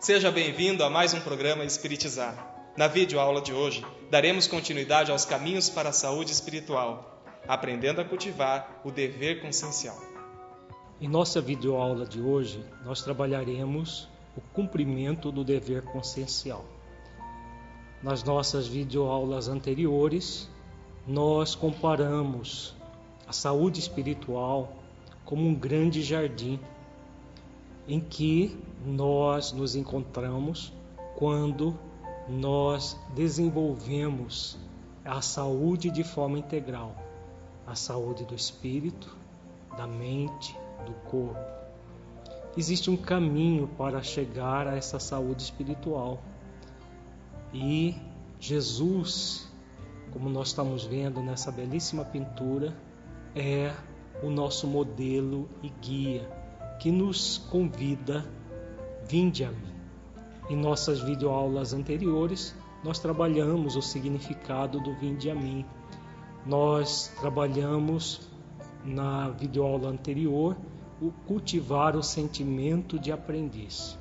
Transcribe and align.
Seja 0.00 0.30
bem-vindo 0.30 0.82
a 0.82 0.88
mais 0.88 1.12
um 1.12 1.20
programa 1.20 1.62
Espiritizar. 1.62 2.72
Na 2.74 2.88
videoaula 2.88 3.42
de 3.42 3.52
hoje, 3.52 3.84
daremos 4.10 4.46
continuidade 4.46 5.12
aos 5.12 5.26
caminhos 5.26 5.68
para 5.68 5.90
a 5.90 5.92
saúde 5.92 6.32
espiritual, 6.32 7.22
aprendendo 7.46 8.00
a 8.00 8.04
cultivar 8.06 8.80
o 8.82 8.90
dever 8.90 9.42
consciencial. 9.42 10.00
Em 10.98 11.06
nossa 11.06 11.38
videoaula 11.38 12.06
de 12.06 12.18
hoje, 12.18 12.64
nós 12.82 13.02
trabalharemos 13.02 14.08
o 14.34 14.40
cumprimento 14.40 15.30
do 15.30 15.44
dever 15.44 15.82
consciencial. 15.82 16.64
Nas 18.02 18.24
nossas 18.24 18.66
videoaulas 18.66 19.48
anteriores, 19.48 20.48
nós 21.06 21.54
comparamos 21.54 22.74
a 23.28 23.34
saúde 23.34 23.80
espiritual 23.80 24.72
como 25.26 25.46
um 25.46 25.54
grande 25.54 26.02
jardim 26.02 26.58
em 27.86 28.00
que 28.00 28.56
nós 28.84 29.52
nos 29.52 29.74
encontramos 29.74 30.72
quando 31.16 31.78
nós 32.28 32.98
desenvolvemos 33.14 34.58
a 35.04 35.20
saúde 35.20 35.90
de 35.90 36.04
forma 36.04 36.38
integral, 36.38 36.94
a 37.66 37.74
saúde 37.74 38.24
do 38.24 38.34
espírito, 38.34 39.16
da 39.76 39.86
mente, 39.86 40.56
do 40.86 40.92
corpo. 41.08 41.38
Existe 42.56 42.90
um 42.90 42.96
caminho 42.96 43.68
para 43.78 44.02
chegar 44.02 44.66
a 44.66 44.76
essa 44.76 44.98
saúde 44.98 45.42
espiritual. 45.42 46.20
E 47.52 47.94
Jesus, 48.38 49.48
como 50.12 50.28
nós 50.28 50.48
estamos 50.48 50.84
vendo 50.84 51.22
nessa 51.22 51.52
belíssima 51.52 52.04
pintura, 52.04 52.76
é 53.34 53.72
o 54.22 54.30
nosso 54.30 54.66
modelo 54.66 55.48
e 55.62 55.68
guia 55.68 56.40
que 56.80 56.90
nos 56.90 57.36
convida, 57.36 58.24
vinde 59.10 59.44
a 59.44 59.50
mim. 59.50 59.74
Em 60.48 60.56
nossas 60.56 61.00
videoaulas 61.00 61.72
anteriores, 61.72 62.54
nós 62.84 63.00
trabalhamos 63.00 63.74
o 63.74 63.82
significado 63.82 64.78
do 64.78 64.94
vinde 64.94 65.28
a 65.28 65.34
mim. 65.34 65.64
Nós 66.46 67.12
trabalhamos 67.20 68.30
na 68.84 69.28
videoaula 69.30 69.88
anterior 69.88 70.56
o 71.02 71.10
cultivar 71.26 71.96
o 71.96 72.02
sentimento 72.04 73.00
de 73.00 73.10
aprendiz. 73.10 73.98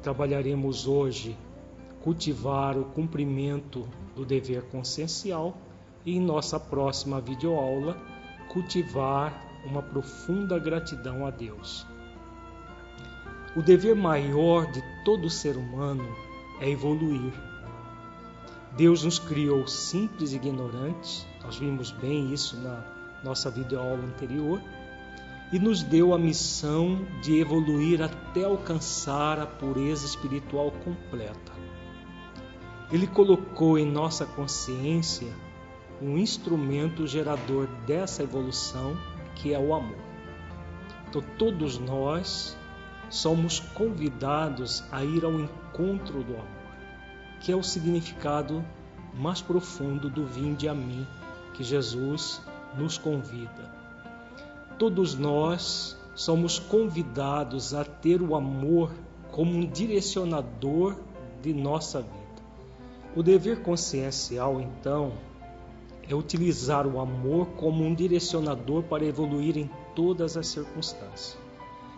Trabalharemos 0.00 0.86
hoje 0.86 1.36
cultivar 2.04 2.78
o 2.78 2.84
cumprimento 2.84 3.88
do 4.14 4.24
dever 4.24 4.62
consciencial 4.70 5.56
e 6.06 6.16
em 6.16 6.20
nossa 6.20 6.58
próxima 6.58 7.20
videoaula 7.20 7.96
cultivar 8.52 9.42
uma 9.66 9.82
profunda 9.82 10.58
gratidão 10.58 11.26
a 11.26 11.30
Deus. 11.30 11.86
O 13.54 13.60
dever 13.60 13.94
maior 13.94 14.70
de 14.72 14.82
todo 15.04 15.28
ser 15.28 15.58
humano 15.58 16.08
é 16.58 16.70
evoluir. 16.70 17.34
Deus 18.74 19.04
nos 19.04 19.18
criou 19.18 19.66
simples 19.66 20.32
e 20.32 20.36
ignorantes, 20.36 21.26
nós 21.44 21.58
vimos 21.58 21.90
bem 21.90 22.32
isso 22.32 22.56
na 22.56 22.82
nossa 23.22 23.50
videoaula 23.50 24.02
anterior, 24.04 24.58
e 25.52 25.58
nos 25.58 25.82
deu 25.82 26.14
a 26.14 26.18
missão 26.18 27.06
de 27.20 27.38
evoluir 27.38 28.00
até 28.00 28.44
alcançar 28.44 29.38
a 29.38 29.46
pureza 29.46 30.06
espiritual 30.06 30.70
completa. 30.82 31.52
Ele 32.90 33.06
colocou 33.06 33.78
em 33.78 33.84
nossa 33.84 34.24
consciência 34.24 35.30
um 36.00 36.16
instrumento 36.16 37.06
gerador 37.06 37.66
dessa 37.86 38.22
evolução, 38.22 38.96
que 39.34 39.52
é 39.52 39.58
o 39.58 39.74
amor. 39.74 39.98
Então, 41.06 41.22
todos 41.36 41.78
nós 41.78 42.56
somos 43.12 43.60
convidados 43.60 44.82
a 44.90 45.04
ir 45.04 45.22
ao 45.22 45.38
encontro 45.38 46.24
do 46.24 46.32
amor, 46.32 46.72
que 47.42 47.52
é 47.52 47.56
o 47.56 47.62
significado 47.62 48.64
mais 49.12 49.42
profundo 49.42 50.08
do 50.08 50.24
vinde 50.24 50.66
a 50.66 50.72
mim 50.72 51.06
que 51.52 51.62
Jesus 51.62 52.40
nos 52.74 52.96
convida. 52.96 53.70
Todos 54.78 55.14
nós 55.14 55.94
somos 56.14 56.58
convidados 56.58 57.74
a 57.74 57.84
ter 57.84 58.22
o 58.22 58.34
amor 58.34 58.90
como 59.30 59.52
um 59.52 59.66
direcionador 59.66 60.96
de 61.42 61.52
nossa 61.52 62.00
vida. 62.00 62.12
O 63.14 63.22
dever 63.22 63.60
consciencial, 63.60 64.58
então, 64.58 65.12
é 66.08 66.14
utilizar 66.14 66.86
o 66.86 66.98
amor 66.98 67.48
como 67.58 67.84
um 67.84 67.94
direcionador 67.94 68.84
para 68.84 69.04
evoluir 69.04 69.58
em 69.58 69.70
todas 69.94 70.34
as 70.34 70.46
circunstâncias. 70.46 71.41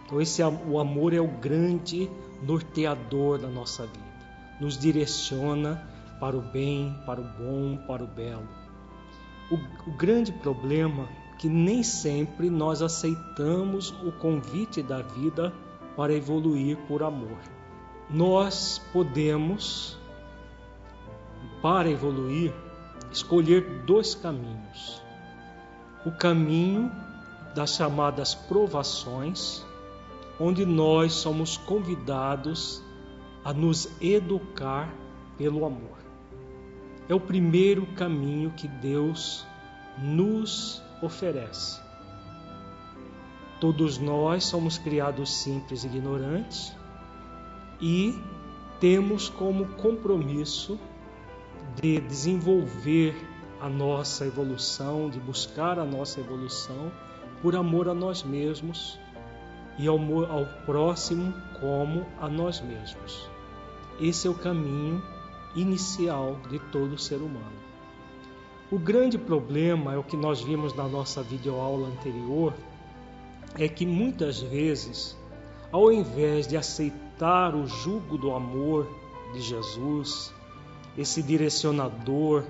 Então 0.04 0.20
esse 0.20 0.42
o 0.42 0.78
amor 0.78 1.12
é 1.12 1.20
o 1.20 1.28
grande 1.28 2.10
norteador 2.42 3.38
da 3.38 3.48
nossa 3.48 3.86
vida. 3.86 4.14
Nos 4.60 4.78
direciona 4.78 5.82
para 6.20 6.36
o 6.36 6.40
bem, 6.40 6.96
para 7.06 7.20
o 7.20 7.24
bom, 7.24 7.76
para 7.86 8.04
o 8.04 8.06
belo. 8.06 8.48
O, 9.50 9.90
o 9.90 9.96
grande 9.96 10.32
problema 10.32 11.08
é 11.32 11.36
que 11.36 11.48
nem 11.48 11.82
sempre 11.82 12.48
nós 12.48 12.80
aceitamos 12.80 13.90
o 14.02 14.12
convite 14.12 14.82
da 14.82 15.02
vida 15.02 15.52
para 15.96 16.12
evoluir 16.12 16.76
por 16.88 17.02
amor. 17.02 17.38
Nós 18.08 18.80
podemos, 18.92 19.98
para 21.60 21.90
evoluir, 21.90 22.52
escolher 23.10 23.82
dois 23.84 24.14
caminhos. 24.14 25.02
O 26.04 26.12
caminho 26.12 26.90
das 27.54 27.74
chamadas 27.74 28.34
provações, 28.34 29.64
onde 30.38 30.64
nós 30.64 31.12
somos 31.12 31.56
convidados 31.56 32.82
a 33.44 33.52
nos 33.52 33.88
educar 34.00 34.92
pelo 35.36 35.64
amor. 35.64 35.98
É 37.08 37.14
o 37.14 37.20
primeiro 37.20 37.86
caminho 37.94 38.50
que 38.52 38.66
Deus 38.66 39.46
nos 39.98 40.82
oferece. 41.02 41.80
Todos 43.60 43.98
nós 43.98 44.44
somos 44.44 44.78
criados 44.78 45.32
simples 45.32 45.84
e 45.84 45.86
ignorantes 45.86 46.74
e 47.80 48.18
temos 48.80 49.28
como 49.28 49.66
compromisso 49.76 50.78
de 51.80 52.00
desenvolver 52.00 53.14
a 53.60 53.68
nossa 53.68 54.26
evolução, 54.26 55.08
de 55.08 55.18
buscar 55.20 55.78
a 55.78 55.84
nossa 55.84 56.20
evolução 56.20 56.90
por 57.40 57.54
amor 57.54 57.88
a 57.88 57.94
nós 57.94 58.22
mesmos 58.22 58.98
e 59.78 59.86
ao, 59.86 59.98
ao 60.30 60.46
próximo 60.64 61.34
como 61.60 62.06
a 62.20 62.28
nós 62.28 62.60
mesmos. 62.60 63.28
Esse 64.00 64.26
é 64.26 64.30
o 64.30 64.34
caminho 64.34 65.02
inicial 65.54 66.38
de 66.50 66.58
todo 66.58 66.98
ser 66.98 67.16
humano. 67.16 67.64
O 68.70 68.78
grande 68.78 69.18
problema 69.18 69.94
é 69.94 69.98
o 69.98 70.02
que 70.02 70.16
nós 70.16 70.40
vimos 70.40 70.74
na 70.74 70.88
nossa 70.88 71.22
videoaula 71.22 71.88
anterior, 71.88 72.52
é 73.56 73.68
que 73.68 73.86
muitas 73.86 74.40
vezes, 74.40 75.16
ao 75.70 75.92
invés 75.92 76.46
de 76.46 76.56
aceitar 76.56 77.54
o 77.54 77.66
jugo 77.66 78.18
do 78.18 78.34
amor 78.34 78.88
de 79.32 79.40
Jesus, 79.40 80.34
esse 80.98 81.22
direcionador 81.22 82.44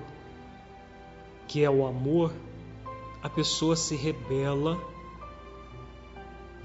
que 1.47 1.63
é 1.63 1.69
o 1.69 1.85
amor, 1.85 2.33
a 3.21 3.29
pessoa 3.29 3.75
se 3.75 3.95
rebela 3.95 4.79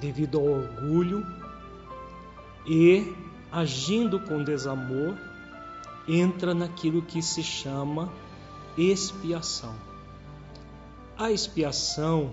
devido 0.00 0.38
ao 0.38 0.46
orgulho 0.46 1.26
e, 2.66 3.14
agindo 3.52 4.18
com 4.20 4.42
desamor, 4.42 5.16
entra 6.08 6.54
naquilo 6.54 7.02
que 7.02 7.22
se 7.22 7.42
chama 7.42 8.12
expiação. 8.76 9.74
A 11.16 11.30
expiação, 11.30 12.30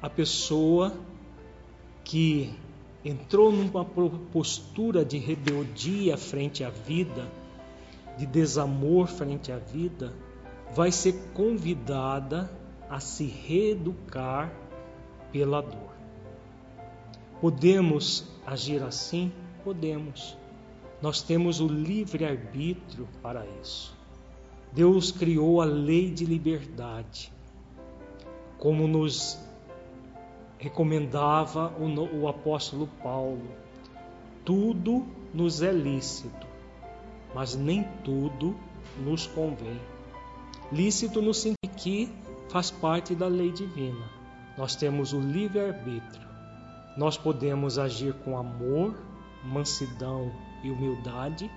a 0.00 0.08
pessoa 0.08 0.92
que 2.04 2.54
entrou 3.04 3.50
numa 3.50 3.84
postura 3.84 5.04
de 5.04 5.18
rebeldia 5.18 6.16
frente 6.16 6.62
à 6.62 6.70
vida, 6.70 7.26
de 8.16 8.26
desamor 8.26 9.08
frente 9.08 9.50
à 9.50 9.58
vida, 9.58 10.12
vai 10.74 10.92
ser 10.92 11.14
convidada 11.34 12.50
a 12.88 13.00
se 13.00 13.24
reeducar 13.24 14.52
pela 15.32 15.60
dor. 15.60 15.91
Podemos 17.42 18.24
agir 18.46 18.84
assim? 18.84 19.32
Podemos. 19.64 20.38
Nós 21.02 21.22
temos 21.22 21.58
o 21.58 21.66
livre-arbítrio 21.66 23.08
para 23.20 23.44
isso. 23.60 23.98
Deus 24.70 25.10
criou 25.10 25.60
a 25.60 25.64
lei 25.64 26.08
de 26.08 26.24
liberdade, 26.24 27.32
como 28.58 28.86
nos 28.86 29.40
recomendava 30.56 31.74
o, 31.80 32.28
apóstolo 32.28 32.88
Paulo. 33.02 33.50
Tudo 34.44 35.04
nos 35.34 35.62
é 35.62 35.72
lícito, 35.72 36.46
mas 37.34 37.56
nem 37.56 37.82
tudo 38.04 38.54
nos 39.04 39.26
convém. 39.26 39.80
Lícito 40.70 41.20
no 41.20 41.34
sentido 41.34 41.74
que 41.76 42.08
faz 42.50 42.70
parte 42.70 43.16
da 43.16 43.26
lei 43.26 43.50
divina. 43.50 44.08
Nós 44.56 44.76
temos 44.76 45.12
o 45.12 45.18
livre-arbítrio. 45.18 46.31
Nós 46.96 47.16
podemos 47.16 47.78
agir 47.78 48.12
com 48.24 48.36
amor, 48.36 48.94
mansidão 49.44 50.30
e 50.62 50.70
humildade, 50.70 51.50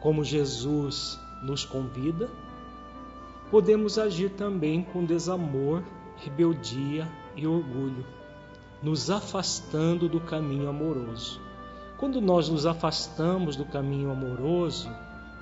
como 0.00 0.24
Jesus 0.24 1.18
nos 1.42 1.64
convida. 1.64 2.30
Podemos 3.50 3.98
agir 3.98 4.30
também 4.30 4.82
com 4.82 5.04
desamor, 5.04 5.82
rebeldia 6.16 7.08
e 7.36 7.46
orgulho, 7.46 8.06
nos 8.82 9.10
afastando 9.10 10.08
do 10.08 10.20
caminho 10.20 10.68
amoroso. 10.68 11.40
Quando 11.96 12.20
nós 12.20 12.48
nos 12.48 12.64
afastamos 12.64 13.56
do 13.56 13.64
caminho 13.64 14.10
amoroso, 14.10 14.88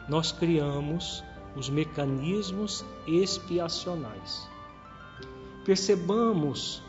nós 0.09 0.33
criamos 0.33 1.23
os 1.55 1.69
mecanismos 1.69 2.85
expiacionais. 3.07 4.49
Percebamos 5.65 6.83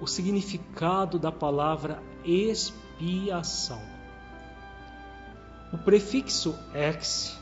o 0.00 0.06
significado 0.06 1.18
da 1.18 1.30
palavra 1.30 2.02
expiação. 2.24 3.80
O 5.72 5.78
prefixo 5.78 6.54
ex 6.74 7.38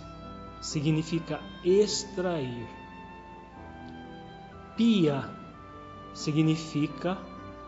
significa 0.60 1.40
extrair. 1.64 2.66
Pia 4.76 5.28
significa 6.14 7.18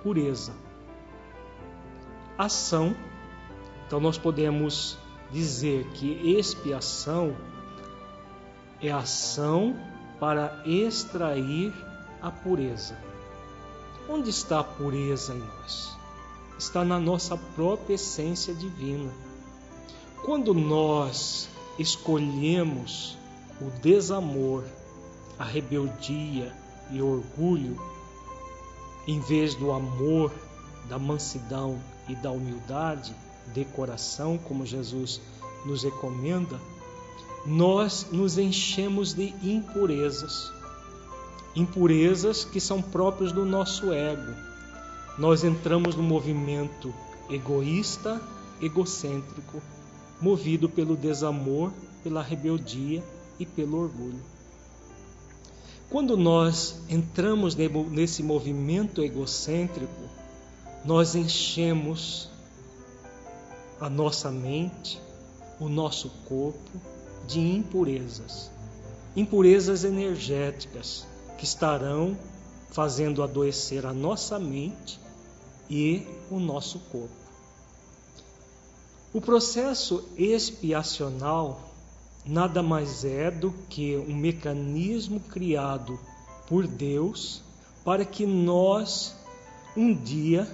pureza. 0.03 0.55
Ação, 2.39 2.95
então 3.87 4.01
nós 4.01 4.19
podemos 4.19 4.99
dizer 5.31 5.87
que 5.93 6.39
expiação 6.39 7.37
é 8.81 8.91
ação 8.91 9.77
para 10.19 10.63
extrair 10.65 11.73
a 12.21 12.31
pureza. 12.31 13.13
Onde 14.09 14.29
está 14.29 14.61
a 14.61 14.65
pureza 14.65 15.33
em 15.33 15.39
nós? 15.39 15.97
Está 16.59 16.85
na 16.85 17.01
nossa 17.01 17.37
própria 17.37 17.95
essência 17.95 18.55
divina. 18.55 19.11
Quando 20.25 20.53
nós 20.53 21.49
escolhemos 21.79 23.17
o 23.61 23.71
desamor, 23.81 24.65
a 25.39 25.45
rebeldia 25.45 26.55
e 26.91 27.01
orgulho, 27.01 27.81
em 29.06 29.21
vez 29.21 29.55
do 29.55 29.73
amor, 29.73 30.31
da 30.89 30.99
mansidão 30.99 31.81
e 32.07 32.15
da 32.15 32.31
humildade 32.31 33.15
de 33.55 33.65
coração, 33.65 34.37
como 34.37 34.67
Jesus 34.67 35.21
nos 35.65 35.83
recomenda, 35.83 36.61
nós 37.47 38.09
nos 38.12 38.37
enchemos 38.37 39.15
de 39.15 39.35
impurezas 39.43 40.53
impurezas 41.55 42.45
que 42.45 42.61
são 42.61 42.83
próprias 42.83 43.33
do 43.33 43.45
nosso 43.45 43.93
ego. 43.93 44.35
Nós 45.19 45.45
entramos 45.45 45.95
no 45.95 46.03
movimento 46.03 46.93
egoísta, 47.31 48.21
egocêntrico, 48.61 49.62
movido 50.21 50.69
pelo 50.69 50.97
desamor, 50.97 51.73
pela 52.03 52.23
rebeldia 52.23 53.03
e 53.39 53.47
pelo 53.47 53.79
orgulho. 53.79 54.21
Quando 55.91 56.17
nós 56.17 56.81
entramos 56.89 57.55
nesse 57.55 58.23
movimento 58.23 59.03
egocêntrico, 59.03 60.03
nós 60.85 61.15
enchemos 61.15 62.29
a 63.81 63.89
nossa 63.89 64.31
mente, 64.31 65.00
o 65.61 65.69
nosso 65.69 66.11
corpo 66.27 66.81
de 67.27 67.41
impurezas, 67.41 68.50
impurezas 69.17 69.85
energéticas, 69.85 71.07
que 71.39 71.45
estarão 71.45 72.17
fazendo 72.71 73.23
adoecer 73.23 73.87
a 73.87 73.93
nossa 73.93 74.39
mente 74.39 75.01
e 75.71 76.07
o 76.31 76.39
nosso 76.39 76.79
corpo. 76.91 77.15
O 79.13 79.21
processo 79.21 80.09
expiacional 80.17 81.61
nada 82.27 82.63
mais 82.63 83.05
é 83.05 83.31
do 83.31 83.53
que 83.69 83.97
um 83.97 84.17
mecanismo 84.17 85.21
criado 85.21 85.99
por 86.49 86.67
Deus 86.67 87.43
para 87.85 88.05
que 88.05 88.27
nós 88.27 89.15
um 89.77 89.95
dia 89.95 90.49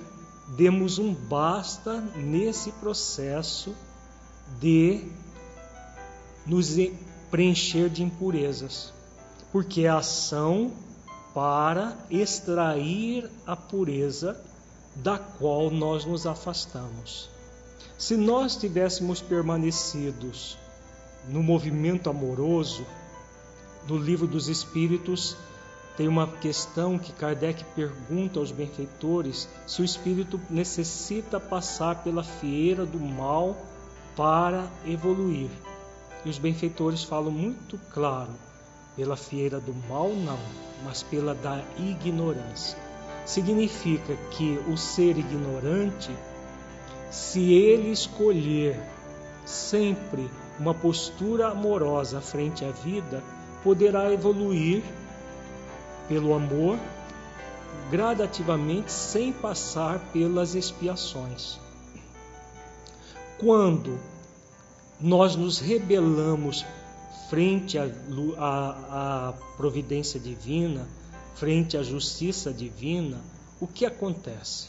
demos 0.56 0.98
um 0.98 1.14
basta 1.14 2.00
nesse 2.16 2.72
processo 2.72 3.74
de 4.58 5.04
nos 6.44 6.76
preencher 7.30 7.88
de 7.88 8.02
impurezas 8.02 8.92
porque 9.52 9.82
é 9.82 9.88
ação 9.88 10.72
para 11.34 11.96
extrair 12.10 13.30
a 13.46 13.54
pureza 13.54 14.40
da 14.96 15.18
qual 15.18 15.70
nós 15.70 16.04
nos 16.04 16.26
afastamos. 16.26 17.28
Se 17.96 18.16
nós 18.16 18.56
tivéssemos 18.56 19.20
permanecidos 19.20 20.58
no 21.28 21.42
movimento 21.42 22.08
amoroso, 22.08 22.84
no 23.86 23.96
livro 23.96 24.26
dos 24.26 24.48
Espíritos, 24.48 25.36
tem 25.96 26.08
uma 26.08 26.26
questão 26.26 26.98
que 26.98 27.12
Kardec 27.12 27.64
pergunta 27.76 28.38
aos 28.38 28.50
benfeitores 28.50 29.48
se 29.66 29.82
o 29.82 29.84
espírito 29.84 30.40
necessita 30.48 31.38
passar 31.38 32.02
pela 32.02 32.24
fieira 32.24 32.86
do 32.86 32.98
mal 32.98 33.56
para 34.16 34.66
evoluir. 34.86 35.50
E 36.24 36.30
os 36.30 36.38
benfeitores 36.38 37.04
falam 37.04 37.30
muito 37.30 37.78
claro: 37.92 38.30
pela 39.00 39.16
fieira 39.16 39.58
do 39.58 39.74
mal, 39.88 40.10
não, 40.10 40.38
mas 40.84 41.02
pela 41.02 41.34
da 41.34 41.64
ignorância. 41.78 42.76
Significa 43.24 44.14
que 44.30 44.60
o 44.68 44.76
ser 44.76 45.16
ignorante, 45.16 46.14
se 47.10 47.50
ele 47.50 47.90
escolher 47.90 48.78
sempre 49.46 50.30
uma 50.58 50.74
postura 50.74 51.48
amorosa 51.48 52.20
frente 52.20 52.62
à 52.62 52.70
vida, 52.70 53.24
poderá 53.64 54.12
evoluir 54.12 54.82
pelo 56.06 56.34
amor 56.34 56.78
gradativamente 57.90 58.92
sem 58.92 59.32
passar 59.32 59.98
pelas 60.12 60.54
expiações. 60.54 61.58
Quando 63.38 63.98
nós 65.00 65.36
nos 65.36 65.58
rebelamos 65.58 66.66
frente 67.30 67.78
à, 67.78 69.32
providência 69.56 70.18
divina, 70.18 70.88
frente 71.36 71.76
à 71.76 71.82
justiça 71.82 72.52
divina, 72.52 73.22
o 73.60 73.68
que 73.68 73.86
acontece? 73.86 74.68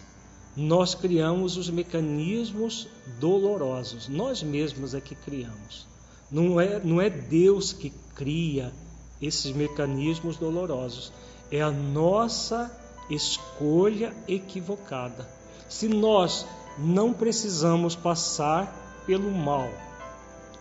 Nós 0.55 0.93
criamos 0.93 1.57
os 1.57 1.71
mecanismos 1.71 2.87
dolorosos, 3.19 4.07
nós 4.07 4.43
mesmos 4.43 4.93
é 4.93 5.01
que 5.01 5.15
criamos. 5.15 5.87
Não 6.29 6.61
é, 6.61 6.79
não 6.79 7.01
é 7.01 7.09
Deus 7.09 7.73
que 7.73 7.91
cria 8.13 8.71
esses 9.19 9.51
mecanismos 9.51 10.37
dolorosos, 10.37 11.11
é 11.49 11.61
a 11.61 11.71
nossa 11.71 12.71
escolha 13.09 14.13
equivocada. 14.27 15.27
Se 15.67 15.87
nós 15.87 16.45
não 16.77 17.11
precisamos 17.11 17.95
passar 17.95 19.03
pelo 19.07 19.31
mal, 19.31 19.67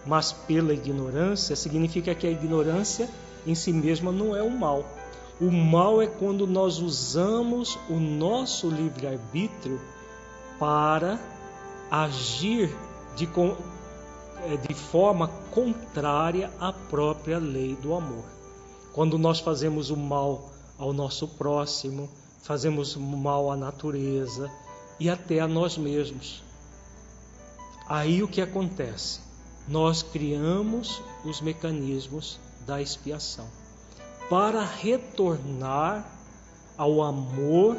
mas 0.07 0.33
pela 0.33 0.73
ignorância, 0.73 1.55
significa 1.55 2.15
que 2.15 2.27
a 2.27 2.31
ignorância 2.31 3.09
em 3.47 3.55
si 3.55 3.73
mesma 3.73 4.13
não 4.13 4.35
é 4.35 4.43
o 4.43 4.51
mal. 4.51 4.85
O 5.41 5.51
mal 5.51 6.03
é 6.03 6.07
quando 6.07 6.47
nós 6.47 6.79
usamos 6.79 7.79
o 7.89 7.95
nosso 7.95 8.69
livre-arbítrio 8.69 9.81
para 10.59 11.19
agir 11.91 12.75
de, 13.17 13.27
eh, 13.27 14.57
de 14.69 14.75
forma 14.75 15.29
contrária 15.51 16.51
à 16.61 16.73
própria 16.73 17.39
lei 17.39 17.75
do 17.77 17.95
amor. 17.95 18.25
Quando 18.93 19.19
nós 19.19 19.41
fazemos 19.41 19.91
o 19.91 19.97
mal 19.97 20.51
ao 20.79 20.93
nosso 20.93 21.27
próximo, 21.27 22.09
fazemos 22.43 22.97
o 22.97 23.01
mal 23.01 23.51
à 23.51 23.57
natureza 23.57 24.51
e 24.99 25.09
até 25.09 25.41
a 25.41 25.49
nós 25.49 25.79
mesmos. 25.79 26.43
Aí 27.89 28.23
o 28.23 28.29
que 28.29 28.41
acontece? 28.41 29.30
Nós 29.71 30.03
criamos 30.03 31.01
os 31.25 31.41
mecanismos 31.41 32.41
da 32.67 32.83
expiação 32.83 33.47
para 34.29 34.65
retornar 34.65 36.11
ao 36.77 37.01
amor 37.03 37.77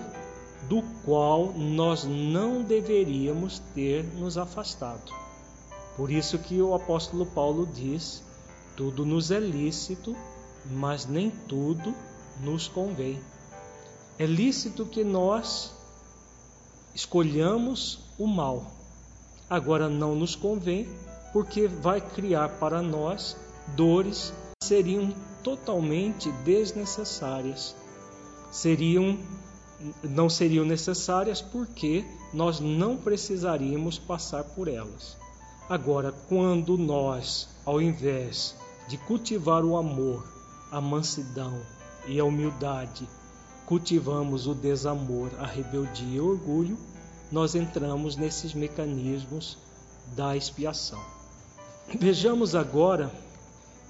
do 0.69 0.81
qual 1.03 1.51
nós 1.51 2.05
não 2.05 2.63
deveríamos 2.63 3.59
ter 3.75 4.05
nos 4.05 4.37
afastado. 4.37 5.11
Por 5.97 6.09
isso 6.09 6.39
que 6.39 6.61
o 6.61 6.73
apóstolo 6.73 7.25
Paulo 7.25 7.67
diz: 7.67 8.23
tudo 8.77 9.05
nos 9.05 9.29
é 9.29 9.39
lícito, 9.39 10.15
mas 10.71 11.05
nem 11.05 11.29
tudo 11.29 11.93
nos 12.41 12.69
convém. 12.69 13.19
É 14.17 14.25
lícito 14.25 14.85
que 14.85 15.03
nós 15.03 15.73
escolhamos 16.95 17.99
o 18.17 18.25
mal. 18.27 18.71
Agora 19.49 19.89
não 19.89 20.15
nos 20.15 20.35
convém 20.35 20.87
porque 21.31 21.67
vai 21.67 22.01
criar 22.01 22.49
para 22.49 22.81
nós 22.81 23.37
dores 23.75 24.33
que 24.59 24.67
seriam 24.67 25.13
totalmente 25.43 26.31
desnecessárias, 26.43 27.75
seriam 28.51 29.17
não 30.03 30.29
seriam 30.29 30.63
necessárias 30.63 31.41
porque 31.41 32.05
nós 32.33 32.59
não 32.59 32.95
precisaríamos 32.95 33.97
passar 33.97 34.43
por 34.43 34.67
elas. 34.67 35.17
Agora, 35.67 36.11
quando 36.29 36.77
nós, 36.77 37.49
ao 37.65 37.81
invés 37.81 38.55
de 38.87 38.97
cultivar 38.97 39.63
o 39.63 39.75
amor, 39.75 40.23
a 40.71 40.79
mansidão 40.79 41.59
e 42.07 42.19
a 42.19 42.25
humildade, 42.25 43.07
cultivamos 43.65 44.47
o 44.47 44.53
desamor, 44.53 45.31
a 45.39 45.45
rebeldia 45.45 46.17
e 46.17 46.19
o 46.19 46.29
orgulho, 46.29 46.77
nós 47.31 47.55
entramos 47.55 48.15
nesses 48.15 48.53
mecanismos 48.53 49.57
da 50.15 50.35
expiação. 50.35 50.99
Vejamos 51.99 52.55
agora 52.55 53.11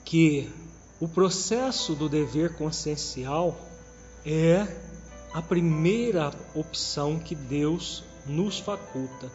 que 0.04 0.52
o 1.00 1.08
processo 1.08 1.94
do 1.94 2.10
dever 2.10 2.56
consciencial 2.56 3.56
é 4.26 4.68
a 5.32 5.42
primeira 5.42 6.32
opção 6.56 7.20
que 7.20 7.36
Deus 7.36 8.04
nos 8.26 8.60
faculta. 8.60 9.32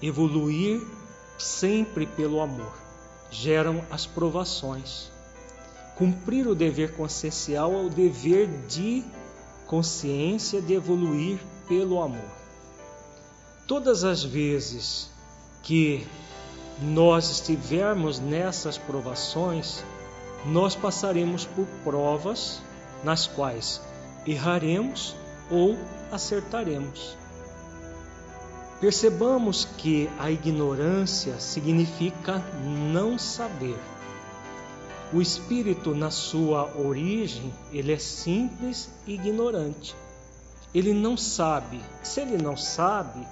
Evoluir 0.00 0.80
sempre 1.36 2.06
pelo 2.06 2.40
amor. 2.40 2.72
Geram 3.30 3.84
as 3.90 4.06
provações. 4.06 5.10
Cumprir 5.96 6.46
o 6.46 6.54
dever 6.54 6.94
consciencial 6.94 7.72
é 7.72 7.84
o 7.84 7.90
dever 7.90 8.46
de 8.68 9.04
consciência 9.66 10.62
de 10.62 10.74
evoluir 10.74 11.40
pelo 11.66 12.00
amor. 12.00 12.30
Todas 13.66 14.04
as 14.04 14.22
vezes 14.22 15.10
que 15.62 16.06
nós 16.80 17.30
estivermos 17.30 18.20
nessas 18.20 18.76
provações, 18.76 19.82
nós 20.44 20.76
passaremos 20.76 21.46
por 21.46 21.66
provas 21.82 22.60
nas 23.02 23.26
quais 23.26 23.80
erraremos 24.26 25.14
ou 25.50 25.76
acertaremos. 26.12 27.16
Percebamos 28.80 29.64
que 29.64 30.10
a 30.18 30.30
ignorância 30.30 31.40
significa 31.40 32.42
não 32.92 33.18
saber. 33.18 33.78
O 35.14 35.22
espírito, 35.22 35.94
na 35.94 36.10
sua 36.10 36.76
origem, 36.76 37.54
ele 37.72 37.92
é 37.92 37.98
simples 37.98 38.90
e 39.06 39.14
ignorante. 39.14 39.96
Ele 40.74 40.92
não 40.92 41.16
sabe. 41.16 41.80
Se 42.02 42.20
ele 42.20 42.36
não 42.36 42.56
sabe, 42.56 43.26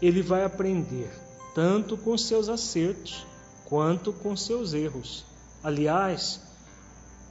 ele 0.00 0.22
vai 0.22 0.44
aprender 0.44 1.21
tanto 1.54 1.96
com 1.96 2.16
seus 2.16 2.48
acertos 2.48 3.26
quanto 3.64 4.12
com 4.12 4.36
seus 4.36 4.74
erros. 4.74 5.24
Aliás, 5.62 6.40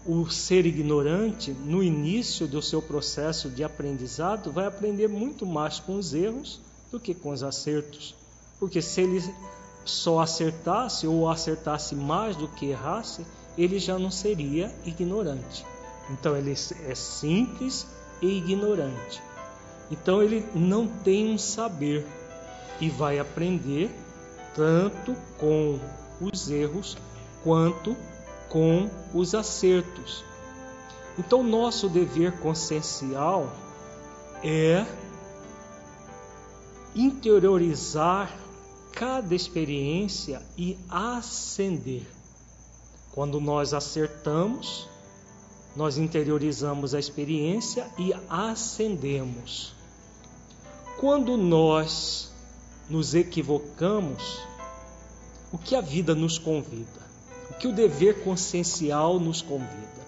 o 0.05 0.29
ser 0.29 0.65
ignorante, 0.65 1.51
no 1.51 1.83
início 1.83 2.47
do 2.47 2.61
seu 2.61 2.81
processo 2.81 3.49
de 3.49 3.63
aprendizado, 3.63 4.51
vai 4.51 4.65
aprender 4.65 5.07
muito 5.07 5.45
mais 5.45 5.79
com 5.79 5.95
os 5.95 6.13
erros 6.13 6.59
do 6.91 6.99
que 6.99 7.13
com 7.13 7.29
os 7.29 7.43
acertos. 7.43 8.15
Porque 8.59 8.81
se 8.81 9.01
ele 9.01 9.23
só 9.85 10.19
acertasse 10.19 11.07
ou 11.07 11.29
acertasse 11.29 11.95
mais 11.95 12.35
do 12.35 12.47
que 12.47 12.67
errasse, 12.67 13.25
ele 13.57 13.79
já 13.79 13.99
não 13.99 14.09
seria 14.09 14.73
ignorante. 14.85 15.65
Então 16.09 16.35
ele 16.35 16.51
é 16.51 16.95
simples 16.95 17.87
e 18.21 18.37
ignorante. 18.37 19.21
Então 19.89 20.23
ele 20.23 20.45
não 20.55 20.87
tem 20.87 21.33
um 21.33 21.37
saber 21.37 22.07
e 22.79 22.89
vai 22.89 23.19
aprender 23.19 23.89
tanto 24.53 25.15
com 25.37 25.79
os 26.19 26.49
erros 26.49 26.97
quanto 27.43 27.95
com 28.49 28.89
os 29.13 29.33
acertos. 29.33 30.23
Então, 31.17 31.43
nosso 31.43 31.89
dever 31.89 32.39
consciencial 32.39 33.51
é 34.43 34.85
interiorizar 36.95 38.35
cada 38.91 39.33
experiência 39.33 40.41
e 40.57 40.77
ascender. 40.89 42.05
Quando 43.11 43.39
nós 43.39 43.73
acertamos, 43.73 44.87
nós 45.75 45.97
interiorizamos 45.97 46.93
a 46.93 46.99
experiência 46.99 47.89
e 47.97 48.13
ascendemos. 48.29 49.73
Quando 50.99 51.37
nós 51.37 52.30
nos 52.91 53.15
equivocamos, 53.15 54.45
o 55.49 55.57
que 55.57 55.77
a 55.77 55.81
vida 55.81 56.13
nos 56.13 56.37
convida? 56.37 56.99
O 57.49 57.53
que 57.53 57.65
o 57.65 57.73
dever 57.73 58.21
consciencial 58.21 59.17
nos 59.17 59.41
convida? 59.41 60.01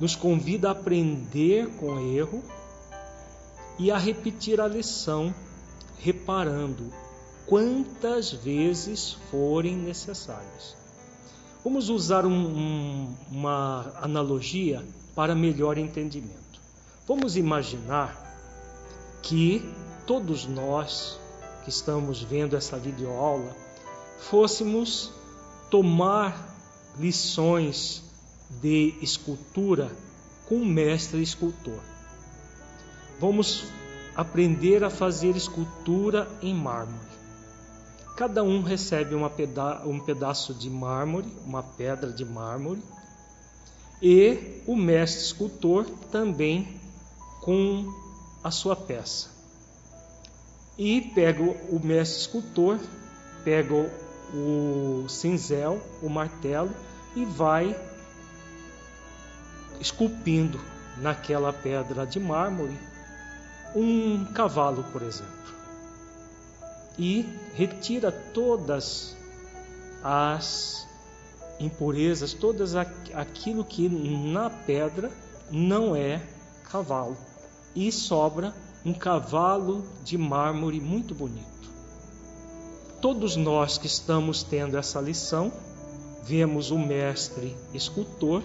Nos 0.00 0.16
convida 0.16 0.68
a 0.68 0.72
aprender 0.72 1.68
com 1.76 2.00
erro 2.00 2.42
e 3.78 3.90
a 3.90 3.98
repetir 3.98 4.58
a 4.58 4.66
lição 4.66 5.34
reparando 5.98 6.90
quantas 7.46 8.32
vezes 8.32 9.12
forem 9.30 9.76
necessárias. 9.76 10.74
Vamos 11.62 11.90
usar 11.90 12.24
um, 12.24 12.32
um, 12.32 13.14
uma 13.30 13.92
analogia 14.00 14.82
para 15.14 15.34
melhor 15.34 15.76
entendimento. 15.76 16.58
Vamos 17.06 17.36
imaginar 17.36 18.16
que 19.22 19.62
todos 20.06 20.46
nós 20.46 21.20
que 21.62 21.70
estamos 21.70 22.22
vendo 22.22 22.56
essa 22.56 22.76
videoaula 22.76 23.54
fôssemos 24.22 25.12
tomar 25.70 26.54
lições 26.98 28.02
de 28.60 28.94
escultura 29.00 29.90
com 30.46 30.56
um 30.56 30.64
mestre 30.64 31.22
escultor. 31.22 31.80
Vamos 33.18 33.64
aprender 34.14 34.84
a 34.84 34.90
fazer 34.90 35.36
escultura 35.36 36.28
em 36.42 36.54
mármore. 36.54 37.12
Cada 38.16 38.42
um 38.42 38.62
recebe 38.62 39.14
peda 39.30 39.82
um 39.86 39.98
pedaço 39.98 40.52
de 40.52 40.68
mármore, 40.68 41.26
uma 41.46 41.62
pedra 41.62 42.12
de 42.12 42.24
mármore, 42.24 42.82
e 44.02 44.60
o 44.66 44.76
mestre 44.76 45.22
escultor 45.22 45.86
também 46.10 46.80
com 47.40 47.90
a 48.44 48.50
sua 48.50 48.76
peça. 48.76 49.31
E 50.76 51.00
pega 51.14 51.42
o 51.42 51.80
mestre 51.82 52.20
escultor, 52.20 52.78
pega 53.44 53.74
o 54.34 55.06
cinzel, 55.08 55.80
o 56.00 56.08
martelo 56.08 56.70
e 57.14 57.24
vai 57.24 57.76
esculpindo 59.80 60.60
naquela 60.96 61.52
pedra 61.52 62.06
de 62.06 62.18
mármore 62.18 62.78
um 63.74 64.24
cavalo, 64.26 64.84
por 64.92 65.02
exemplo, 65.02 65.32
e 66.98 67.26
retira 67.54 68.12
todas 68.12 69.16
as 70.02 70.86
impurezas, 71.58 72.32
todas 72.34 72.74
aquilo 72.76 73.64
que 73.64 73.88
na 73.88 74.50
pedra 74.50 75.10
não 75.50 75.96
é 75.96 76.20
cavalo, 76.64 77.16
e 77.74 77.90
sobra 77.90 78.54
um 78.84 78.92
cavalo 78.92 79.84
de 80.04 80.18
mármore 80.18 80.80
muito 80.80 81.14
bonito. 81.14 81.70
Todos 83.00 83.36
nós 83.36 83.78
que 83.78 83.86
estamos 83.86 84.42
tendo 84.42 84.76
essa 84.76 85.00
lição, 85.00 85.52
vemos 86.24 86.70
o 86.70 86.78
mestre 86.78 87.56
escultor 87.74 88.42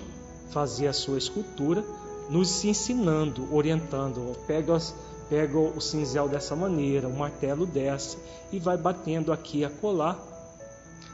fazer 0.49 0.87
a 0.87 0.93
sua 0.93 1.17
escultura, 1.17 1.83
nos 2.29 2.63
ensinando, 2.63 3.53
orientando, 3.53 4.35
pega 4.45 4.75
as, 4.75 4.95
pega 5.29 5.57
o 5.57 5.79
cinzel 5.79 6.27
dessa 6.27 6.55
maneira, 6.55 7.07
o 7.07 7.17
martelo 7.17 7.65
desce 7.65 8.17
e 8.51 8.59
vai 8.59 8.77
batendo 8.77 9.31
aqui 9.31 9.63
a 9.63 9.69
colar. 9.69 10.17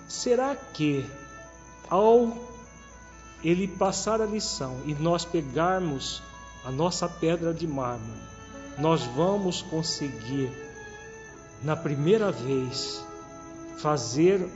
Será 0.08 0.56
que 0.56 1.06
ao 1.90 2.32
ele 3.44 3.68
passar 3.68 4.22
a 4.22 4.26
lição 4.26 4.78
e 4.86 4.94
nós 4.94 5.26
pegarmos 5.26 6.22
a 6.64 6.72
nossa 6.72 7.10
pedra 7.10 7.54
de 7.54 7.68
mármore, 7.68 8.22
nós 8.78 9.04
vamos 9.04 9.62
conseguir 9.62 10.52
na 11.62 11.76
primeira 11.76 12.32
vez 12.32 13.06
fazer 13.78 14.48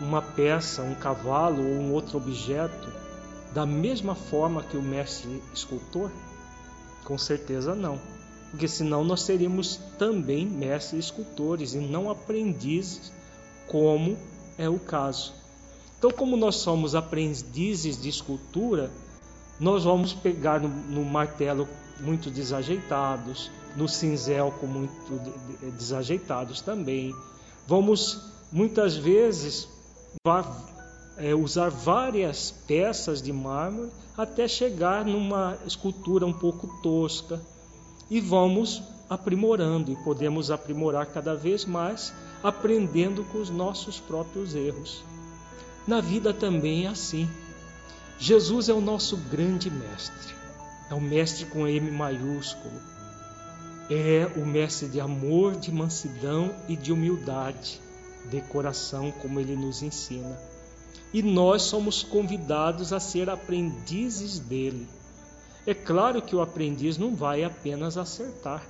uma 0.00 0.20
peça, 0.20 0.82
um 0.82 0.94
cavalo 0.94 1.62
ou 1.62 1.74
um 1.74 1.92
outro 1.92 2.18
objeto 2.18 2.92
da 3.52 3.64
mesma 3.64 4.14
forma 4.14 4.62
que 4.62 4.76
o 4.76 4.82
mestre 4.82 5.42
escultor? 5.54 6.10
Com 7.04 7.16
certeza 7.16 7.74
não 7.74 7.98
porque 8.56 8.68
senão 8.68 9.04
nós 9.04 9.22
seríamos 9.22 9.78
também 9.98 10.46
mestres 10.46 11.06
escultores 11.06 11.74
e 11.74 11.78
não 11.78 12.10
aprendizes, 12.10 13.12
como 13.66 14.16
é 14.56 14.68
o 14.68 14.78
caso. 14.78 15.34
Então, 15.98 16.10
como 16.10 16.36
nós 16.36 16.56
somos 16.56 16.94
aprendizes 16.94 18.00
de 18.00 18.08
escultura, 18.08 18.90
nós 19.58 19.84
vamos 19.84 20.12
pegar 20.12 20.60
no, 20.60 20.68
no 20.68 21.04
martelo 21.04 21.68
muito 22.00 22.30
desajeitados, 22.30 23.50
no 23.76 23.88
cinzel 23.88 24.52
com 24.60 24.66
muito 24.66 25.20
desajeitados 25.76 26.60
também. 26.60 27.14
Vamos 27.66 28.20
muitas 28.52 28.96
vezes 28.96 29.68
é, 31.16 31.34
usar 31.34 31.70
várias 31.70 32.50
peças 32.66 33.20
de 33.20 33.32
mármore 33.32 33.90
até 34.16 34.48
chegar 34.48 35.04
numa 35.04 35.58
escultura 35.66 36.24
um 36.24 36.32
pouco 36.32 36.80
tosca, 36.82 37.40
e 38.08 38.20
vamos 38.20 38.82
aprimorando 39.10 39.90
e 39.92 39.96
podemos 39.96 40.50
aprimorar 40.50 41.06
cada 41.06 41.34
vez 41.34 41.64
mais, 41.64 42.12
aprendendo 42.42 43.24
com 43.24 43.38
os 43.38 43.50
nossos 43.50 44.00
próprios 44.00 44.54
erros. 44.54 45.04
Na 45.86 46.00
vida 46.00 46.32
também 46.32 46.86
é 46.86 46.88
assim. 46.88 47.28
Jesus 48.18 48.68
é 48.68 48.72
o 48.72 48.80
nosso 48.80 49.16
grande 49.16 49.70
mestre. 49.70 50.34
É 50.90 50.94
o 50.94 51.00
mestre 51.00 51.44
com 51.46 51.66
M 51.66 51.90
maiúsculo. 51.90 52.80
É 53.90 54.26
o 54.36 54.46
mestre 54.46 54.88
de 54.88 55.00
amor, 55.00 55.54
de 55.56 55.70
mansidão 55.70 56.54
e 56.68 56.76
de 56.76 56.92
humildade, 56.92 57.80
de 58.30 58.40
coração, 58.40 59.12
como 59.12 59.38
ele 59.38 59.54
nos 59.54 59.82
ensina. 59.82 60.38
E 61.12 61.22
nós 61.22 61.62
somos 61.62 62.02
convidados 62.02 62.92
a 62.92 62.98
ser 62.98 63.28
aprendizes 63.28 64.38
dele. 64.38 64.88
É 65.66 65.74
claro 65.74 66.22
que 66.22 66.34
o 66.34 66.40
aprendiz 66.40 66.96
não 66.96 67.14
vai 67.14 67.44
apenas 67.44 67.96
acertar. 67.96 68.66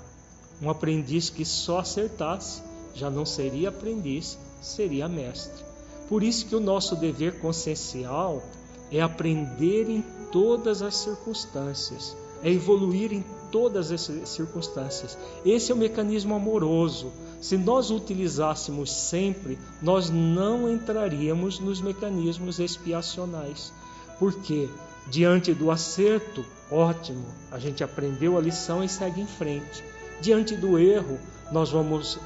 Um 0.60 0.68
aprendiz 0.68 1.30
que 1.30 1.44
só 1.44 1.80
acertasse 1.80 2.62
já 2.94 3.10
não 3.10 3.26
seria 3.26 3.68
aprendiz, 3.68 4.38
seria 4.60 5.08
mestre. 5.08 5.64
Por 6.08 6.22
isso 6.22 6.46
que 6.46 6.56
o 6.56 6.60
nosso 6.60 6.96
dever 6.96 7.38
consciencial 7.38 8.42
é 8.90 9.00
aprender 9.00 9.88
em 9.88 10.04
todas 10.30 10.82
as 10.82 10.96
circunstâncias, 10.96 12.16
é 12.42 12.50
evoluir 12.50 13.12
em 13.12 13.24
todas 13.50 13.90
as 13.90 14.10
circunstâncias. 14.24 15.16
Esse 15.44 15.72
é 15.72 15.74
o 15.74 15.78
mecanismo 15.78 16.34
amoroso. 16.34 17.12
Se 17.40 17.56
nós 17.56 17.90
utilizássemos 17.90 18.90
sempre, 18.90 19.58
nós 19.80 20.10
não 20.10 20.70
entraríamos 20.70 21.58
nos 21.58 21.80
mecanismos 21.80 22.58
expiacionais. 22.58 23.72
Porque 24.18 24.68
diante 25.08 25.54
do 25.54 25.70
acerto, 25.70 26.44
ótimo, 26.70 27.24
a 27.50 27.58
gente 27.58 27.84
aprendeu 27.84 28.36
a 28.36 28.40
lição 28.40 28.82
e 28.82 28.88
segue 28.88 29.20
em 29.20 29.26
frente. 29.26 29.84
Diante 30.20 30.56
do 30.56 30.78
erro, 30.78 31.18
nós 31.52 31.70
vamos 31.70 32.18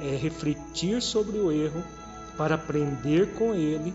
é, 0.00 0.16
refletir 0.16 1.02
sobre 1.02 1.38
o 1.38 1.50
erro 1.50 1.82
para 2.36 2.54
aprender 2.54 3.34
com 3.34 3.54
ele 3.54 3.92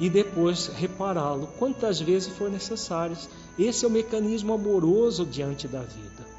e 0.00 0.08
depois 0.08 0.66
repará-lo 0.66 1.48
quantas 1.58 2.00
vezes 2.00 2.32
for 2.32 2.50
necessário. 2.50 3.16
Esse 3.58 3.84
é 3.84 3.88
o 3.88 3.90
mecanismo 3.90 4.52
amoroso 4.52 5.24
diante 5.24 5.68
da 5.68 5.80
vida. 5.80 6.32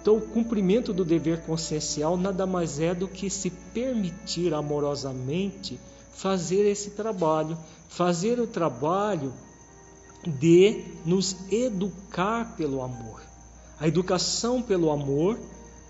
Então, 0.00 0.16
o 0.16 0.20
cumprimento 0.20 0.92
do 0.92 1.04
dever 1.04 1.42
consciencial 1.42 2.16
nada 2.16 2.44
mais 2.44 2.80
é 2.80 2.92
do 2.94 3.06
que 3.06 3.30
se 3.30 3.50
permitir 3.50 4.52
amorosamente 4.52 5.78
fazer 6.12 6.68
esse 6.68 6.90
trabalho, 6.90 7.56
fazer 7.88 8.40
o 8.40 8.46
trabalho 8.46 9.32
de 10.26 10.84
nos 11.04 11.36
educar 11.50 12.56
pelo 12.56 12.82
amor. 12.82 13.22
A 13.78 13.88
educação 13.88 14.62
pelo 14.62 14.90
amor, 14.90 15.38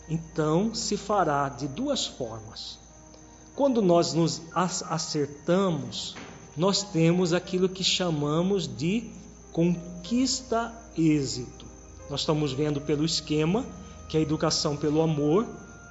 então, 0.09 0.75
se 0.75 0.97
fará 0.97 1.49
de 1.49 1.69
duas 1.69 2.07
formas. 2.07 2.79
Quando 3.55 3.83
nós 3.83 4.15
nos 4.15 4.43
acertamos, 4.55 6.17
nós 6.57 6.83
temos 6.83 7.33
aquilo 7.33 7.69
que 7.69 7.85
chamamos 7.85 8.69
de 8.69 9.11
conquista-êxito. 9.53 11.67
Nós 12.11 12.21
estamos 12.21 12.53
vendo 12.53 12.81
pelo 12.81 13.05
esquema 13.05 13.65
que 14.09 14.17
a 14.17 14.21
educação 14.21 14.77
pelo 14.77 15.03
amor 15.03 15.47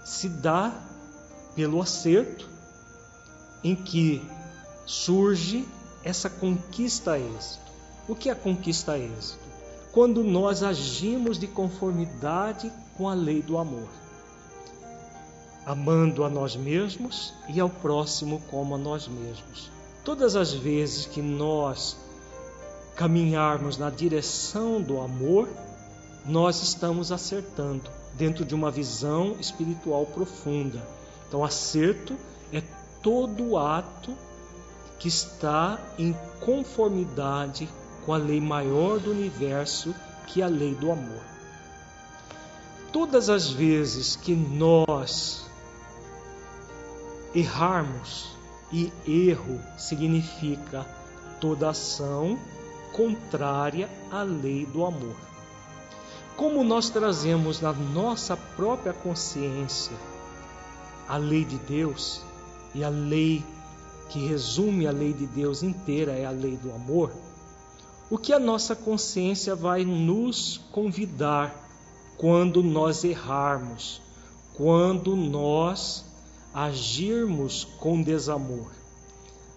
se 0.06 0.30
dá 0.30 0.74
pelo 1.56 1.82
acerto, 1.82 2.48
em 3.64 3.76
que 3.76 4.22
surge 4.86 5.66
essa 6.04 6.30
conquista-êxito. 6.30 7.72
O 8.08 8.16
que 8.16 8.30
é 8.30 8.36
conquista-êxito? 8.36 9.52
Quando 9.92 10.24
nós 10.24 10.64
agimos 10.64 11.38
de 11.38 11.48
conformidade 11.48 12.72
com 12.96 13.10
a 13.10 13.14
lei 13.14 13.42
do 13.42 13.58
amor 13.58 13.90
amando 15.66 16.24
a 16.24 16.30
nós 16.30 16.56
mesmos 16.56 17.34
e 17.50 17.60
ao 17.60 17.70
próximo 17.70 18.42
como 18.50 18.76
a 18.76 18.78
nós 18.78 19.08
mesmos. 19.08 19.70
Todas 20.04 20.36
as 20.36 20.52
vezes 20.52 21.06
que 21.06 21.22
nós 21.22 21.98
caminharmos 22.96 23.78
na 23.78 23.90
direção 23.90 24.82
do 24.82 25.00
amor, 25.00 25.48
nós 26.26 26.62
estamos 26.62 27.12
acertando 27.12 27.90
dentro 28.14 28.44
de 28.44 28.54
uma 28.54 28.72
visão 28.72 29.36
espiritual 29.40 30.06
profunda. 30.06 30.82
Então, 31.28 31.44
acerto 31.44 32.16
é 32.52 32.62
todo 33.02 33.58
ato 33.58 34.16
que 35.00 35.08
está 35.08 35.80
em 35.98 36.16
conformidade 36.40 37.68
com 38.06 38.14
a 38.14 38.18
lei 38.18 38.42
maior 38.42 39.00
do 39.00 39.12
universo, 39.12 39.96
que 40.28 40.42
é 40.42 40.46
a 40.46 40.48
lei 40.48 40.76
do 40.76 40.92
amor. 40.92 41.24
Todas 42.92 43.30
as 43.30 43.50
vezes 43.50 44.16
que 44.16 44.34
nós 44.36 45.46
errarmos. 47.34 48.41
E 48.72 48.92
erro 49.06 49.60
significa 49.78 50.86
toda 51.40 51.70
ação 51.70 52.40
contrária 52.94 53.90
à 54.10 54.22
lei 54.22 54.66
do 54.66 54.86
amor. 54.86 55.16
Como 56.38 56.64
nós 56.64 56.90
trazemos 56.90 57.60
na 57.60 57.74
nossa 57.74 58.38
própria 58.38 58.94
consciência 58.94 59.96
a 61.08 61.18
lei 61.18 61.44
de 61.44 61.58
Deus 61.58 62.22
e 62.74 62.84
a 62.84 62.90
lei 62.90 63.44
que 64.10 64.26
resume 64.28 64.88
a 64.88 64.92
lei 64.92 65.14
de 65.14 65.26
Deus 65.26 65.64
inteira 65.64 66.14
é 66.14 66.26
a 66.26 66.32
lei 66.32 66.58
do 66.58 66.72
amor, 66.72 67.12
o 68.10 68.18
que 68.18 68.34
a 68.34 68.40
nossa 68.40 68.76
consciência 68.76 69.56
vai 69.56 69.86
nos 69.86 70.58
convidar 70.72 71.56
quando 72.18 72.62
nós 72.62 73.04
errarmos, 73.04 74.02
quando 74.54 75.16
nós 75.16 76.06
agirmos 76.54 77.64
com 77.80 78.02
desamor. 78.02 78.72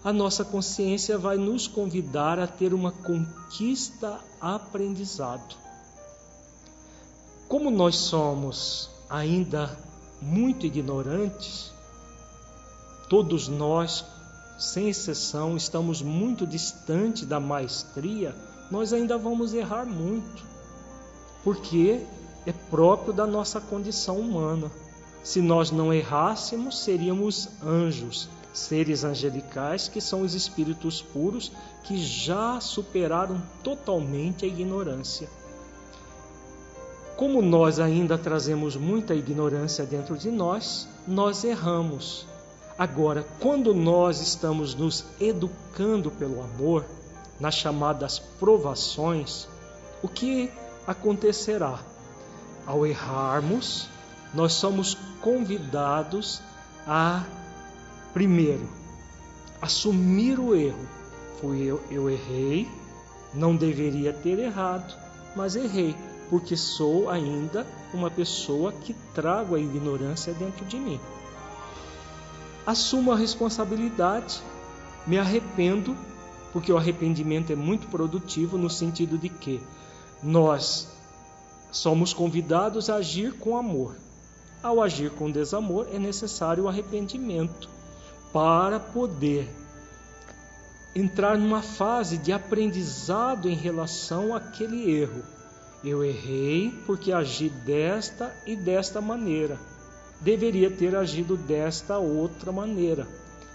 A 0.03 0.13
nossa 0.13 0.45
consciência 0.45 1.17
vai 1.17 1.35
nos 1.35 1.67
convidar 1.67 2.39
a 2.39 2.47
ter 2.47 2.73
uma 2.73 2.91
conquista 2.91 4.19
aprendizado. 4.39 5.55
Como 7.47 7.69
nós 7.69 7.95
somos 7.95 8.89
ainda 9.09 9.77
muito 10.21 10.65
ignorantes, 10.65 11.71
todos 13.09 13.47
nós, 13.47 14.05
sem 14.57 14.89
exceção, 14.89 15.57
estamos 15.57 16.01
muito 16.01 16.45
distante 16.45 17.25
da 17.25 17.39
maestria, 17.39 18.35
nós 18.71 18.93
ainda 18.93 19.17
vamos 19.17 19.53
errar 19.53 19.85
muito, 19.85 20.43
porque 21.43 22.05
é 22.45 22.51
próprio 22.51 23.13
da 23.13 23.25
nossa 23.25 23.59
condição 23.59 24.19
humana. 24.19 24.71
Se 25.25 25.41
nós 25.41 25.71
não 25.71 25.91
errássemos, 25.91 26.77
seríamos 26.83 27.49
anjos, 27.63 28.29
seres 28.53 29.03
angelicais, 29.03 29.87
que 29.87 29.99
são 29.99 30.21
os 30.21 30.35
espíritos 30.35 31.01
puros 31.01 31.51
que 31.83 31.97
já 31.97 32.61
superaram 32.61 33.41
totalmente 33.63 34.45
a 34.45 34.47
ignorância. 34.47 35.27
Como 37.17 37.41
nós 37.41 37.79
ainda 37.79 38.19
trazemos 38.19 38.75
muita 38.75 39.15
ignorância 39.15 39.83
dentro 39.83 40.15
de 40.15 40.29
nós, 40.29 40.87
nós 41.07 41.43
erramos. 41.43 42.27
Agora, 42.77 43.25
quando 43.39 43.73
nós 43.73 44.21
estamos 44.21 44.75
nos 44.75 45.05
educando 45.19 46.11
pelo 46.11 46.43
amor, 46.43 46.85
nas 47.39 47.55
chamadas 47.55 48.19
provações, 48.19 49.47
o 50.03 50.07
que 50.07 50.51
acontecerá? 50.85 51.79
Ao 52.67 52.85
errarmos, 52.85 53.89
nós 54.33 54.53
somos 54.53 54.97
convidados 55.21 56.41
a, 56.87 57.23
primeiro, 58.13 58.67
assumir 59.61 60.39
o 60.39 60.55
erro. 60.55 60.87
Fui 61.39 61.63
eu, 61.63 61.81
eu 61.89 62.09
errei, 62.09 62.67
não 63.33 63.55
deveria 63.55 64.13
ter 64.13 64.39
errado, 64.39 64.95
mas 65.35 65.55
errei, 65.55 65.95
porque 66.29 66.55
sou 66.55 67.09
ainda 67.09 67.65
uma 67.93 68.09
pessoa 68.09 68.71
que 68.71 68.93
trago 69.13 69.55
a 69.55 69.59
ignorância 69.59 70.33
dentro 70.33 70.65
de 70.65 70.77
mim. 70.77 70.99
Assumo 72.65 73.11
a 73.11 73.15
responsabilidade, 73.15 74.41
me 75.05 75.19
arrependo, 75.19 75.95
porque 76.51 76.71
o 76.71 76.77
arrependimento 76.77 77.51
é 77.51 77.55
muito 77.55 77.87
produtivo 77.87 78.57
no 78.57 78.69
sentido 78.69 79.17
de 79.17 79.29
que 79.29 79.61
nós 80.23 80.87
somos 81.71 82.13
convidados 82.13 82.89
a 82.89 82.95
agir 82.95 83.33
com 83.33 83.57
amor. 83.57 83.97
Ao 84.65 84.81
agir 84.81 85.11
com 85.11 85.29
desamor, 85.29 85.85
é 85.93 85.99
necessário 85.99 86.63
o 86.63 86.67
arrependimento 86.67 87.69
para 88.33 88.79
poder 88.79 89.47
entrar 90.95 91.37
numa 91.37 91.61
fase 91.61 92.17
de 92.17 92.31
aprendizado 92.33 93.47
em 93.47 93.53
relação 93.53 94.33
àquele 94.33 94.89
erro. 94.89 95.21
Eu 95.83 96.03
errei 96.03 96.73
porque 96.87 97.11
agi 97.11 97.47
desta 97.47 98.35
e 98.43 98.55
desta 98.55 98.99
maneira. 98.99 99.59
Deveria 100.19 100.71
ter 100.71 100.95
agido 100.95 101.37
desta 101.37 101.99
outra 101.99 102.51
maneira, 102.51 103.07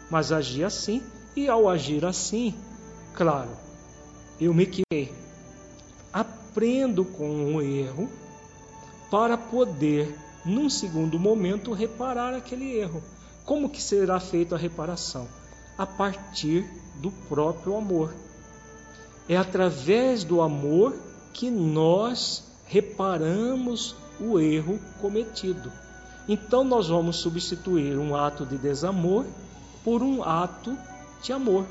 mas 0.09 0.31
agi 0.31 0.63
assim 0.63 1.03
e 1.35 1.49
ao 1.49 1.69
agir 1.69 2.05
assim, 2.05 2.55
claro, 3.15 3.51
eu 4.41 4.55
me 4.55 4.63
equivoquei. 4.63 5.13
Aprendo 6.13 7.05
com 7.05 7.57
o 7.57 7.61
erro 7.61 8.09
para 9.11 9.37
poder, 9.37 10.17
num 10.45 10.71
segundo 10.71 11.19
momento, 11.19 11.73
reparar 11.73 12.35
aquele 12.35 12.77
erro. 12.77 13.03
Como 13.45 13.69
que 13.69 13.83
será 13.83 14.19
feita 14.21 14.55
a 14.55 14.59
reparação? 14.59 15.29
A 15.77 15.87
partir 15.87 16.69
do 16.97 17.11
próprio 17.29 17.77
amor. 17.77 18.15
É 19.29 19.37
através 19.37 20.25
do 20.25 20.41
amor 20.41 20.95
que 21.33 21.51
nós 21.51 22.45
reparamos 22.67 23.95
o 24.21 24.39
erro 24.39 24.79
cometido. 25.01 25.73
Então 26.29 26.63
nós 26.63 26.89
vamos 26.89 27.17
substituir 27.17 27.99
um 27.99 28.15
ato 28.15 28.45
de 28.45 28.57
desamor 28.57 29.25
por 29.83 30.03
um 30.03 30.23
ato 30.23 30.77
de 31.23 31.33
amor. 31.33 31.67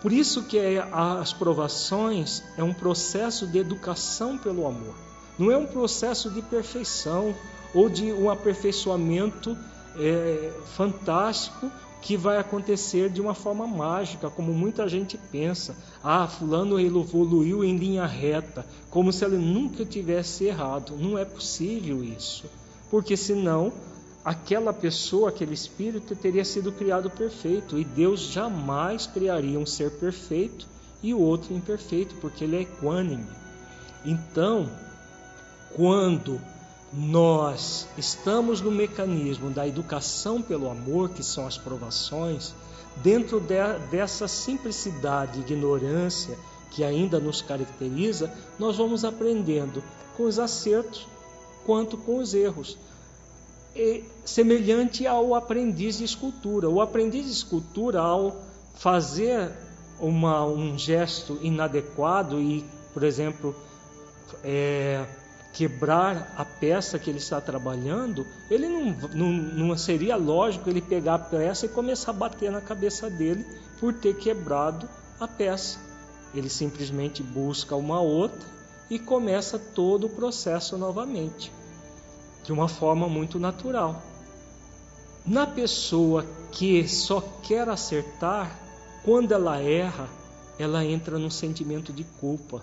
Por 0.00 0.12
isso 0.12 0.44
que 0.44 0.58
é, 0.58 0.78
as 0.92 1.32
provações 1.32 2.42
é 2.56 2.62
um 2.62 2.72
processo 2.72 3.46
de 3.46 3.58
educação 3.58 4.36
pelo 4.36 4.66
amor. 4.66 4.94
Não 5.38 5.50
é 5.50 5.56
um 5.56 5.66
processo 5.66 6.30
de 6.30 6.42
perfeição 6.42 7.34
ou 7.74 7.88
de 7.88 8.12
um 8.12 8.30
aperfeiçoamento 8.30 9.56
é, 9.96 10.52
fantástico 10.76 11.70
que 12.02 12.16
vai 12.16 12.36
acontecer 12.36 13.08
de 13.08 13.20
uma 13.20 13.32
forma 13.32 13.66
mágica, 13.66 14.28
como 14.28 14.52
muita 14.52 14.88
gente 14.88 15.16
pensa. 15.16 15.76
Ah, 16.02 16.26
fulano 16.26 16.78
evoluiu 16.78 17.62
em 17.62 17.76
linha 17.76 18.04
reta, 18.04 18.66
como 18.90 19.12
se 19.12 19.24
ele 19.24 19.36
nunca 19.36 19.84
tivesse 19.84 20.44
errado. 20.44 20.96
Não 20.98 21.16
é 21.16 21.24
possível 21.24 22.02
isso, 22.02 22.44
porque 22.90 23.16
senão 23.16 23.72
aquela 24.24 24.72
pessoa, 24.72 25.28
aquele 25.28 25.54
espírito 25.54 26.14
teria 26.16 26.44
sido 26.44 26.72
criado 26.72 27.08
perfeito 27.08 27.78
e 27.78 27.84
Deus 27.84 28.20
jamais 28.20 29.06
criaria 29.06 29.58
um 29.58 29.66
ser 29.66 29.92
perfeito 29.92 30.66
e 31.02 31.14
o 31.14 31.20
outro 31.20 31.54
imperfeito, 31.54 32.14
porque 32.20 32.44
ele 32.44 32.56
é 32.56 32.60
equânime. 32.62 33.26
Então, 34.04 34.68
quando 35.74 36.40
nós 36.92 37.88
estamos 37.96 38.60
no 38.60 38.70
mecanismo 38.70 39.50
da 39.50 39.66
educação 39.66 40.42
pelo 40.42 40.70
amor, 40.70 41.10
que 41.10 41.22
são 41.22 41.46
as 41.46 41.56
provações, 41.56 42.54
dentro 42.96 43.40
de, 43.40 43.56
dessa 43.90 44.28
simplicidade 44.28 45.38
e 45.38 45.42
ignorância 45.42 46.38
que 46.70 46.84
ainda 46.84 47.18
nos 47.18 47.40
caracteriza, 47.40 48.32
nós 48.58 48.76
vamos 48.76 49.04
aprendendo 49.04 49.82
com 50.16 50.24
os 50.24 50.38
acertos 50.38 51.06
quanto 51.64 51.96
com 51.96 52.18
os 52.18 52.34
erros. 52.34 52.76
E, 53.74 54.04
semelhante 54.24 55.06
ao 55.06 55.34
aprendiz 55.34 55.98
de 55.98 56.04
escultura. 56.04 56.68
O 56.68 56.80
aprendiz 56.80 57.24
de 57.26 57.32
escultura, 57.32 58.00
ao 58.00 58.36
fazer 58.74 59.50
uma, 59.98 60.44
um 60.44 60.76
gesto 60.76 61.38
inadequado 61.42 62.40
e, 62.40 62.64
por 62.92 63.02
exemplo, 63.02 63.54
é, 64.42 65.06
quebrar 65.52 66.32
a 66.36 66.44
peça 66.44 66.98
que 66.98 67.10
ele 67.10 67.18
está 67.18 67.40
trabalhando, 67.40 68.26
ele 68.50 68.68
não, 68.68 68.96
não, 69.14 69.32
não, 69.32 69.76
seria 69.76 70.16
lógico 70.16 70.68
ele 70.70 70.80
pegar 70.80 71.14
a 71.14 71.18
peça 71.18 71.66
e 71.66 71.68
começar 71.68 72.10
a 72.10 72.14
bater 72.14 72.50
na 72.50 72.60
cabeça 72.60 73.10
dele 73.10 73.44
por 73.78 73.92
ter 73.92 74.16
quebrado 74.16 74.88
a 75.20 75.28
peça. 75.28 75.78
Ele 76.34 76.48
simplesmente 76.48 77.22
busca 77.22 77.76
uma 77.76 78.00
outra 78.00 78.48
e 78.88 78.98
começa 78.98 79.58
todo 79.58 80.06
o 80.06 80.10
processo 80.10 80.78
novamente, 80.78 81.52
de 82.42 82.52
uma 82.52 82.68
forma 82.68 83.06
muito 83.06 83.38
natural. 83.38 84.02
Na 85.24 85.46
pessoa 85.46 86.26
que 86.50 86.88
só 86.88 87.20
quer 87.42 87.68
acertar, 87.68 88.58
quando 89.04 89.32
ela 89.32 89.60
erra, 89.60 90.08
ela 90.58 90.84
entra 90.84 91.18
num 91.18 91.30
sentimento 91.30 91.92
de 91.92 92.04
culpa, 92.04 92.62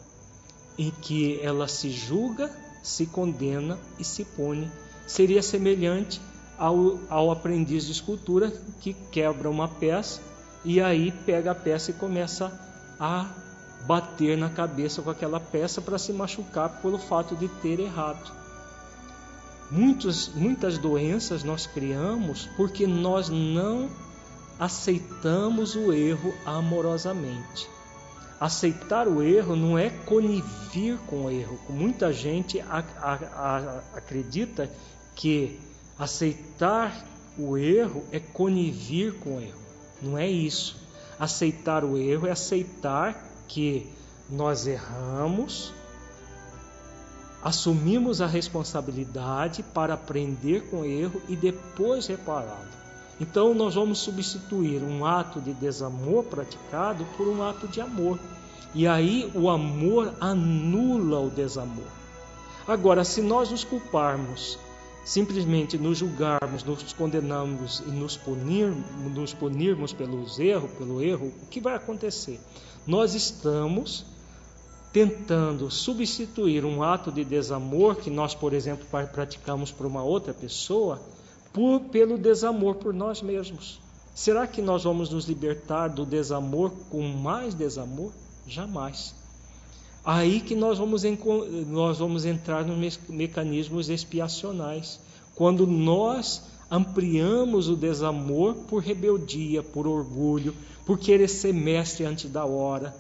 em 0.78 0.90
que 0.90 1.40
ela 1.42 1.68
se 1.68 1.90
julga 1.90 2.52
se 2.82 3.06
condena 3.06 3.78
e 3.98 4.04
se 4.04 4.24
pune. 4.24 4.70
Seria 5.08 5.42
semelhante 5.42 6.22
ao, 6.58 7.00
ao 7.10 7.32
aprendiz 7.32 7.86
de 7.86 7.92
escultura 7.92 8.52
que 8.82 8.94
quebra 9.12 9.50
uma 9.50 9.68
peça 9.68 10.22
e 10.64 10.82
aí 10.82 11.12
pega 11.26 11.52
a 11.52 11.56
peça 11.56 11.92
e 11.92 11.94
começa 11.94 12.52
a 13.00 13.28
bater 13.86 14.38
na 14.38 14.50
cabeça 14.50 15.02
com 15.02 15.10
aquela 15.10 15.40
peça 15.40 15.82
para 15.82 15.98
se 15.98 16.12
machucar 16.12 16.82
pelo 16.82 16.98
fato 16.98 17.36
de 17.36 17.48
ter 17.48 17.80
errado. 17.80 18.32
Muitos, 19.72 20.30
muitas 20.36 20.78
doenças 20.78 21.44
nós 21.44 21.66
criamos 21.66 22.50
porque 22.58 22.86
nós 22.86 23.30
não 23.30 23.90
aceitamos 24.60 25.76
o 25.76 25.94
erro 25.94 26.34
amorosamente. 26.46 27.70
Aceitar 28.40 29.08
o 29.08 29.22
erro 29.22 29.56
não 29.56 29.78
é 29.78 29.90
conivir 29.90 30.98
com 31.08 31.26
o 31.26 31.32
erro. 31.32 31.60
Muita 31.70 32.14
gente 32.14 32.62
a, 32.62 32.84
a, 32.98 33.14
a, 33.14 33.80
acredita 33.98 34.72
que 35.14 35.60
aceitar 35.98 37.06
o 37.38 37.58
erro 37.58 38.04
é 38.12 38.20
conivir 38.20 39.16
com 39.16 39.38
o 39.38 39.42
erro. 39.42 39.60
Não 40.02 40.18
é 40.18 40.28
isso. 40.28 40.78
Aceitar 41.20 41.84
o 41.84 41.98
erro 41.98 42.28
é 42.28 42.32
aceitar 42.32 43.30
que 43.46 43.92
nós 44.30 44.68
erramos, 44.68 45.74
assumimos 47.44 48.22
a 48.22 48.28
responsabilidade 48.28 49.64
para 49.64 49.96
aprender 49.96 50.70
com 50.70 50.82
o 50.82 50.86
erro 50.86 51.22
e 51.28 51.36
depois 51.36 52.08
repará-lo. 52.08 52.79
Então, 53.20 53.54
nós 53.54 53.76
vamos 53.76 54.00
substituir 54.00 54.82
um 54.82 55.06
ato 55.06 55.42
de 55.42 55.54
desamor 55.54 56.24
praticado 56.24 57.06
por 57.18 57.28
um 57.28 57.44
ato 57.44 57.68
de 57.68 57.82
amor. 57.82 58.18
E 58.74 58.88
aí 58.88 59.30
o 59.36 59.50
amor 59.50 60.14
anula 60.22 61.20
o 61.20 61.30
desamor. 61.30 61.88
Agora, 62.68 63.04
se 63.04 63.22
nós 63.22 63.50
nos 63.50 63.64
culparmos, 63.64 64.58
simplesmente 65.04 65.78
nos 65.78 65.98
julgarmos, 65.98 66.64
nos 66.64 66.94
condenarmos 66.94 67.80
e 67.80 67.90
nos, 67.90 68.16
punir, 68.16 68.72
nos 69.14 69.34
punirmos 69.34 69.92
pelos 69.92 70.40
erros, 70.40 70.72
pelo 70.78 71.02
erro, 71.02 71.34
o 71.42 71.48
que 71.48 71.60
vai 71.60 71.74
acontecer? 71.74 72.40
Nós 72.86 73.16
estamos 73.16 74.06
tentando 74.94 75.70
substituir 75.70 76.64
um 76.64 76.82
ato 76.82 77.12
de 77.12 77.26
desamor 77.26 77.96
que 77.96 78.10
nós, 78.10 78.34
por 78.34 78.54
exemplo, 78.54 78.86
praticamos 79.12 79.72
por 79.72 79.86
uma 79.86 80.04
outra 80.04 80.34
pessoa 80.34 81.02
por, 81.54 81.82
pelo 81.82 82.18
desamor 82.18 82.76
por 82.76 82.94
nós 82.94 83.22
mesmos. 83.22 83.80
Será 84.14 84.46
que 84.46 84.62
nós 84.62 84.84
vamos 84.84 85.10
nos 85.10 85.26
libertar 85.26 85.88
do 85.88 86.06
desamor 86.06 86.72
com 86.90 87.02
mais 87.02 87.54
desamor? 87.54 88.12
Jamais. 88.46 89.16
Aí 90.04 90.42
que 90.42 90.56
nós 90.56 90.78
vamos, 90.78 91.04
nós 91.68 92.00
vamos 92.00 92.26
entrar 92.26 92.66
nos 92.66 93.00
mecanismos 93.08 93.90
expiacionais. 93.90 95.00
Quando 95.36 95.66
nós 95.66 96.44
ampliamos 96.70 97.70
o 97.70 97.76
desamor 97.76 98.56
por 98.68 98.84
rebeldia, 98.84 99.64
por 99.64 99.88
orgulho, 99.88 100.54
por 100.86 101.00
querer 101.00 101.28
ser 101.28 101.54
mestre 101.54 102.06
antes 102.06 102.30
da 102.30 102.46
hora, 102.46 102.96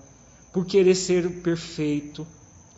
por 0.53 0.65
querer 0.65 0.95
ser 0.95 1.41
perfeito, 1.41 2.25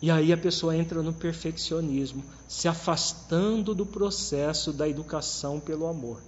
e 0.01 0.09
aí 0.09 0.33
a 0.33 0.37
pessoa 0.37 0.75
entra 0.75 1.03
no 1.03 1.13
perfeccionismo, 1.13 2.23
se 2.47 2.67
afastando 2.67 3.75
do 3.75 3.85
processo 3.85 4.73
da 4.73 4.89
educação 4.89 5.59
pelo 5.59 5.85
amor. 5.85 6.19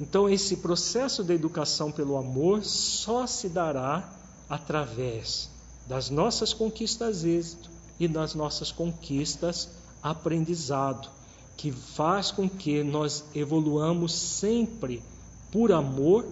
Então, 0.00 0.28
esse 0.28 0.58
processo 0.58 1.24
da 1.24 1.34
educação 1.34 1.90
pelo 1.90 2.16
amor 2.16 2.64
só 2.64 3.26
se 3.26 3.48
dará 3.48 4.08
através 4.48 5.50
das 5.86 6.08
nossas 6.08 6.52
conquistas 6.52 7.24
êxito 7.24 7.68
e 7.98 8.06
das 8.06 8.34
nossas 8.34 8.70
conquistas 8.70 9.68
aprendizado, 10.02 11.08
que 11.56 11.72
faz 11.72 12.30
com 12.30 12.48
que 12.48 12.82
nós 12.82 13.24
evoluamos 13.34 14.12
sempre 14.12 15.02
por 15.50 15.72
amor 15.72 16.26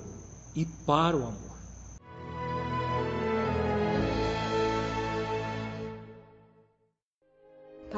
e 0.54 0.64
para 0.64 1.16
o 1.16 1.22
amor. 1.22 1.51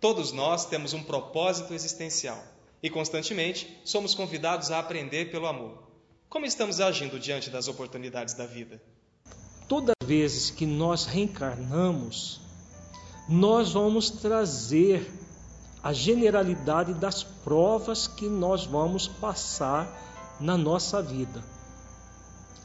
Todos 0.00 0.32
nós 0.32 0.66
temos 0.66 0.92
um 0.92 1.02
propósito 1.02 1.74
existencial 1.74 2.42
e 2.82 2.88
constantemente 2.88 3.80
somos 3.84 4.14
convidados 4.14 4.70
a 4.70 4.78
aprender 4.78 5.30
pelo 5.30 5.46
amor. 5.46 5.82
Como 6.28 6.46
estamos 6.46 6.80
agindo 6.80 7.18
diante 7.18 7.50
das 7.50 7.68
oportunidades 7.68 8.34
da 8.34 8.46
vida? 8.46 8.80
todas 9.68 9.94
as 10.00 10.08
vezes 10.08 10.50
que 10.50 10.64
nós 10.64 11.04
reencarnamos, 11.04 12.40
nós 13.28 13.72
vamos 13.72 14.08
trazer 14.08 15.12
a 15.82 15.92
generalidade 15.92 16.94
das 16.94 17.22
provas 17.22 18.08
que 18.08 18.26
nós 18.26 18.64
vamos 18.64 19.06
passar 19.06 19.86
na 20.40 20.56
nossa 20.56 21.02
vida. 21.02 21.44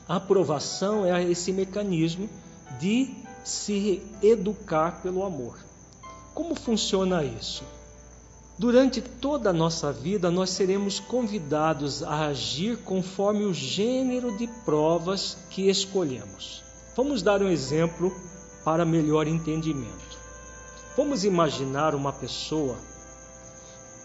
A 0.07 0.15
aprovação 0.15 1.05
é 1.05 1.21
esse 1.23 1.51
mecanismo 1.51 2.29
de 2.79 3.13
se 3.43 4.01
educar 4.21 5.01
pelo 5.01 5.23
amor. 5.23 5.57
Como 6.33 6.55
funciona 6.55 7.23
isso? 7.23 7.63
Durante 8.57 9.01
toda 9.01 9.49
a 9.49 9.53
nossa 9.53 9.91
vida, 9.91 10.31
nós 10.31 10.51
seremos 10.51 10.99
convidados 10.99 12.03
a 12.03 12.27
agir 12.27 12.77
conforme 12.77 13.45
o 13.45 13.53
gênero 13.53 14.37
de 14.37 14.47
provas 14.65 15.37
que 15.49 15.69
escolhemos. 15.69 16.63
Vamos 16.95 17.21
dar 17.21 17.41
um 17.41 17.49
exemplo 17.49 18.15
para 18.63 18.85
melhor 18.85 19.27
entendimento. 19.27 20.17
Vamos 20.95 21.23
imaginar 21.23 21.95
uma 21.95 22.13
pessoa 22.13 22.77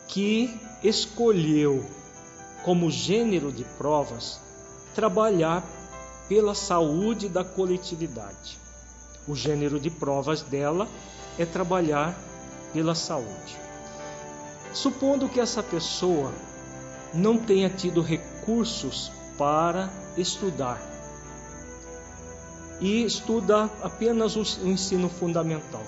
que 0.09 0.59
escolheu 0.83 1.85
como 2.65 2.91
gênero 2.91 3.53
de 3.53 3.65
provas 3.77 4.41
trabalhar 4.95 5.65
pela 6.29 6.55
saúde 6.55 7.29
da 7.29 7.45
coletividade. 7.45 8.59
O 9.27 9.37
gênero 9.37 9.79
de 9.79 9.91
provas 9.91 10.43
dela 10.43 10.89
é 11.39 11.47
trabalhar 11.47 12.19
pela 12.73 12.95
saúde. 12.95 13.59
Supondo 14.73 15.29
que 15.29 15.41
essa 15.41 15.63
pessoa 15.63 16.33
não 17.15 17.39
tenha 17.39 17.71
tido 17.71 18.03
recursos 18.03 19.11
para 19.39 19.91
estudar 20.17 20.81
e 22.81 23.03
estuda 23.03 23.65
apenas 23.83 24.37
o 24.37 24.43
ensino 24.67 25.09
fundamental 25.09 25.85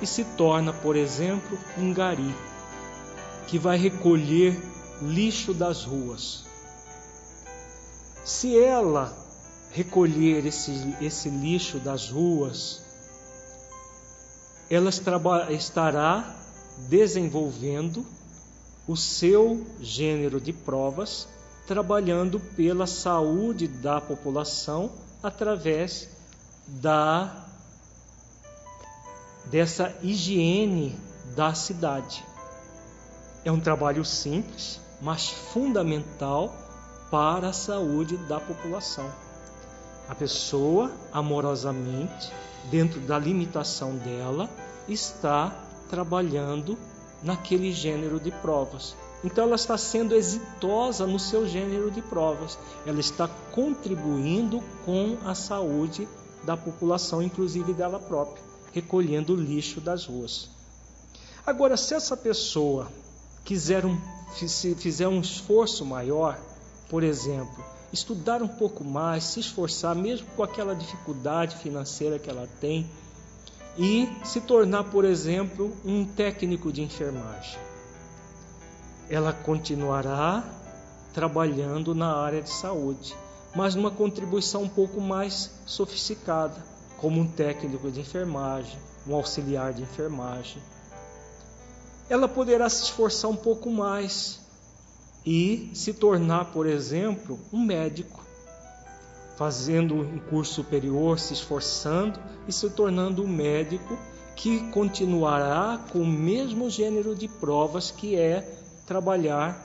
e 0.00 0.06
se 0.06 0.24
torna, 0.24 0.72
por 0.72 0.96
exemplo, 0.96 1.58
um 1.76 1.92
gari 1.92 2.34
que 3.46 3.58
vai 3.58 3.76
recolher 3.76 4.56
lixo 5.02 5.54
das 5.54 5.84
ruas. 5.84 6.44
Se 8.24 8.58
ela 8.58 9.16
recolher 9.70 10.44
esse, 10.46 10.94
esse 11.00 11.28
lixo 11.28 11.78
das 11.78 12.10
ruas, 12.10 12.82
ela 14.70 14.90
estará 15.50 16.36
desenvolvendo 16.88 18.04
o 18.86 18.96
seu 18.96 19.66
gênero 19.80 20.40
de 20.40 20.52
provas, 20.52 21.28
trabalhando 21.66 22.40
pela 22.40 22.86
saúde 22.86 23.68
da 23.68 24.00
população 24.00 24.90
através 25.22 26.08
da 26.66 27.44
dessa 29.46 29.94
higiene 30.02 30.98
da 31.34 31.54
cidade. 31.54 32.24
É 33.44 33.50
um 33.50 33.60
trabalho 33.60 34.04
simples, 34.04 34.80
mas 35.00 35.28
fundamental 35.28 36.54
para 37.10 37.48
a 37.48 37.52
saúde 37.52 38.16
da 38.28 38.38
população. 38.38 39.10
A 40.08 40.14
pessoa, 40.14 40.90
amorosamente, 41.12 42.32
dentro 42.70 43.00
da 43.00 43.18
limitação 43.18 43.96
dela, 43.96 44.48
está 44.88 45.54
trabalhando 45.90 46.78
naquele 47.22 47.72
gênero 47.72 48.18
de 48.18 48.30
provas. 48.30 48.96
Então 49.22 49.44
ela 49.44 49.56
está 49.56 49.76
sendo 49.76 50.14
exitosa 50.14 51.06
no 51.06 51.18
seu 51.18 51.46
gênero 51.46 51.90
de 51.90 52.00
provas. 52.00 52.58
Ela 52.86 53.00
está 53.00 53.28
contribuindo 53.52 54.62
com 54.84 55.18
a 55.24 55.34
saúde 55.34 56.08
da 56.44 56.56
população, 56.56 57.20
inclusive 57.20 57.72
dela 57.74 57.98
própria, 57.98 58.42
recolhendo 58.72 59.34
o 59.34 59.36
lixo 59.36 59.80
das 59.80 60.06
ruas. 60.06 60.48
Agora, 61.44 61.76
se 61.76 61.94
essa 61.94 62.16
pessoa 62.16 62.88
quiser 63.44 63.84
um, 63.84 63.98
se 64.34 64.74
fizer 64.74 65.08
um 65.08 65.20
esforço 65.20 65.84
maior, 65.84 66.38
por 66.88 67.02
exemplo, 67.02 67.64
estudar 67.92 68.42
um 68.42 68.48
pouco 68.48 68.84
mais, 68.84 69.24
se 69.24 69.40
esforçar, 69.40 69.94
mesmo 69.94 70.26
com 70.36 70.42
aquela 70.42 70.74
dificuldade 70.74 71.56
financeira 71.56 72.18
que 72.18 72.28
ela 72.28 72.48
tem, 72.60 72.88
e 73.76 74.08
se 74.24 74.40
tornar, 74.40 74.84
por 74.84 75.04
exemplo, 75.04 75.72
um 75.84 76.04
técnico 76.04 76.72
de 76.72 76.82
enfermagem. 76.82 77.58
Ela 79.08 79.32
continuará 79.32 80.44
trabalhando 81.14 81.94
na 81.94 82.14
área 82.16 82.42
de 82.42 82.50
saúde, 82.50 83.14
mas 83.54 83.74
numa 83.74 83.90
contribuição 83.90 84.64
um 84.64 84.68
pouco 84.68 85.00
mais 85.00 85.50
sofisticada, 85.64 86.56
como 86.98 87.20
um 87.20 87.26
técnico 87.26 87.90
de 87.90 88.00
enfermagem, 88.00 88.78
um 89.06 89.14
auxiliar 89.14 89.72
de 89.72 89.82
enfermagem. 89.82 90.60
Ela 92.10 92.28
poderá 92.28 92.68
se 92.68 92.82
esforçar 92.82 93.30
um 93.30 93.36
pouco 93.36 93.70
mais 93.70 94.40
e 95.24 95.70
se 95.74 95.92
tornar, 95.92 96.46
por 96.46 96.66
exemplo, 96.66 97.38
um 97.52 97.64
médico 97.64 98.26
fazendo 99.36 99.94
um 99.94 100.18
curso 100.18 100.54
superior, 100.54 101.18
se 101.18 101.32
esforçando 101.32 102.18
e 102.48 102.52
se 102.52 102.68
tornando 102.70 103.22
um 103.22 103.28
médico 103.28 103.96
que 104.34 104.68
continuará 104.70 105.78
com 105.92 106.00
o 106.00 106.06
mesmo 106.06 106.68
gênero 106.68 107.14
de 107.14 107.28
provas 107.28 107.90
que 107.90 108.16
é 108.16 108.40
trabalhar 108.86 109.64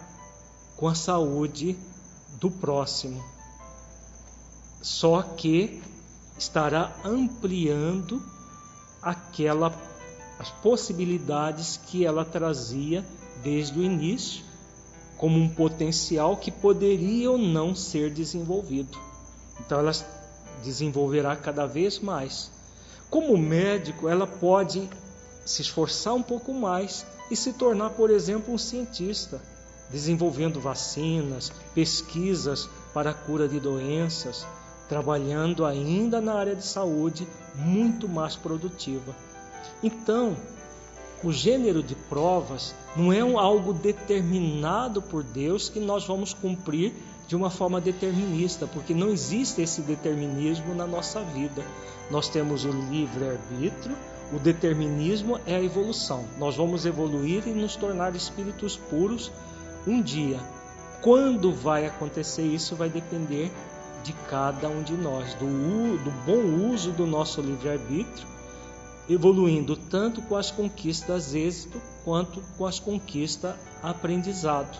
com 0.77 0.87
a 0.87 0.95
saúde 0.95 1.75
do 2.39 2.51
próximo. 2.51 3.23
Só 4.81 5.21
que 5.21 5.81
estará 6.37 6.95
ampliando 7.03 8.21
aquela 9.01 9.73
as 10.39 10.49
possibilidades 10.49 11.77
que 11.77 12.05
ela 12.05 12.25
trazia 12.25 13.05
desde 13.43 13.79
o 13.79 13.83
início 13.83 14.43
como 15.23 15.39
um 15.39 15.47
potencial 15.47 16.35
que 16.35 16.51
poderia 16.51 17.31
ou 17.31 17.37
não 17.37 17.73
ser 17.73 18.11
desenvolvido. 18.11 18.97
Então 19.61 19.79
ela 19.79 19.93
desenvolverá 20.61 21.33
cada 21.33 21.65
vez 21.65 21.97
mais. 21.97 22.51
Como 23.09 23.37
médico, 23.37 24.09
ela 24.09 24.27
pode 24.27 24.89
se 25.45 25.61
esforçar 25.61 26.13
um 26.13 26.21
pouco 26.21 26.53
mais 26.53 27.05
e 27.31 27.37
se 27.37 27.53
tornar, 27.53 27.91
por 27.91 28.09
exemplo, 28.09 28.53
um 28.53 28.57
cientista, 28.57 29.41
desenvolvendo 29.89 30.59
vacinas, 30.59 31.53
pesquisas 31.73 32.69
para 32.93 33.11
a 33.11 33.13
cura 33.13 33.47
de 33.47 33.61
doenças, 33.61 34.45
trabalhando 34.89 35.63
ainda 35.63 36.19
na 36.19 36.33
área 36.33 36.53
de 36.53 36.65
saúde 36.65 37.25
muito 37.55 38.09
mais 38.09 38.35
produtiva. 38.35 39.15
Então, 39.81 40.35
o 41.23 41.31
gênero 41.31 41.81
de 41.81 41.95
provas 41.95 42.75
não 42.95 43.11
é 43.11 43.21
algo 43.21 43.73
determinado 43.73 45.01
por 45.01 45.23
Deus 45.23 45.69
que 45.69 45.79
nós 45.79 46.05
vamos 46.05 46.33
cumprir 46.33 46.93
de 47.27 47.35
uma 47.35 47.49
forma 47.49 47.79
determinista, 47.79 48.67
porque 48.67 48.93
não 48.93 49.09
existe 49.09 49.61
esse 49.61 49.81
determinismo 49.81 50.75
na 50.75 50.85
nossa 50.85 51.21
vida. 51.21 51.63
Nós 52.11 52.27
temos 52.27 52.65
o 52.65 52.71
livre-arbítrio, 52.71 53.95
o 54.33 54.39
determinismo 54.39 55.39
é 55.45 55.55
a 55.55 55.63
evolução. 55.63 56.25
Nós 56.37 56.55
vamos 56.57 56.85
evoluir 56.85 57.47
e 57.47 57.51
nos 57.51 57.75
tornar 57.75 58.15
espíritos 58.15 58.75
puros 58.75 59.31
um 59.87 60.01
dia. 60.01 60.39
Quando 61.01 61.53
vai 61.53 61.85
acontecer 61.85 62.43
isso 62.43 62.75
vai 62.75 62.89
depender 62.89 63.51
de 64.03 64.11
cada 64.29 64.67
um 64.67 64.83
de 64.83 64.93
nós, 64.93 65.33
do, 65.35 65.45
do 66.03 66.11
bom 66.25 66.71
uso 66.71 66.91
do 66.91 67.07
nosso 67.07 67.41
livre-arbítrio, 67.41 68.27
evoluindo 69.09 69.75
tanto 69.75 70.21
com 70.21 70.35
as 70.35 70.49
conquistas 70.51 71.33
êxito 71.33 71.81
quanto 72.03 72.41
com 72.57 72.65
as 72.65 72.79
conquistas 72.79 73.55
aprendizado. 73.81 74.77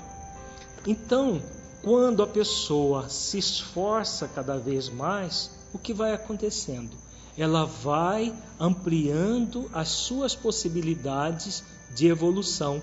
Então, 0.86 1.42
quando 1.82 2.24
a 2.24 2.28
pessoa 2.28 3.10
se 3.10 3.38
esforça 3.38 4.28
cada 4.28 4.58
vez 4.58 4.90
mais, 4.90 5.52
o 5.74 5.78
que 5.78 5.94
vai 5.94 6.14
acontecendo? 6.14 6.96
Ela 7.38 7.66
vai 7.66 8.34
ampliando 8.60 9.70
as 9.74 9.90
suas 9.90 10.36
possibilidades 10.36 11.64
de 11.94 12.08
evolução. 12.08 12.82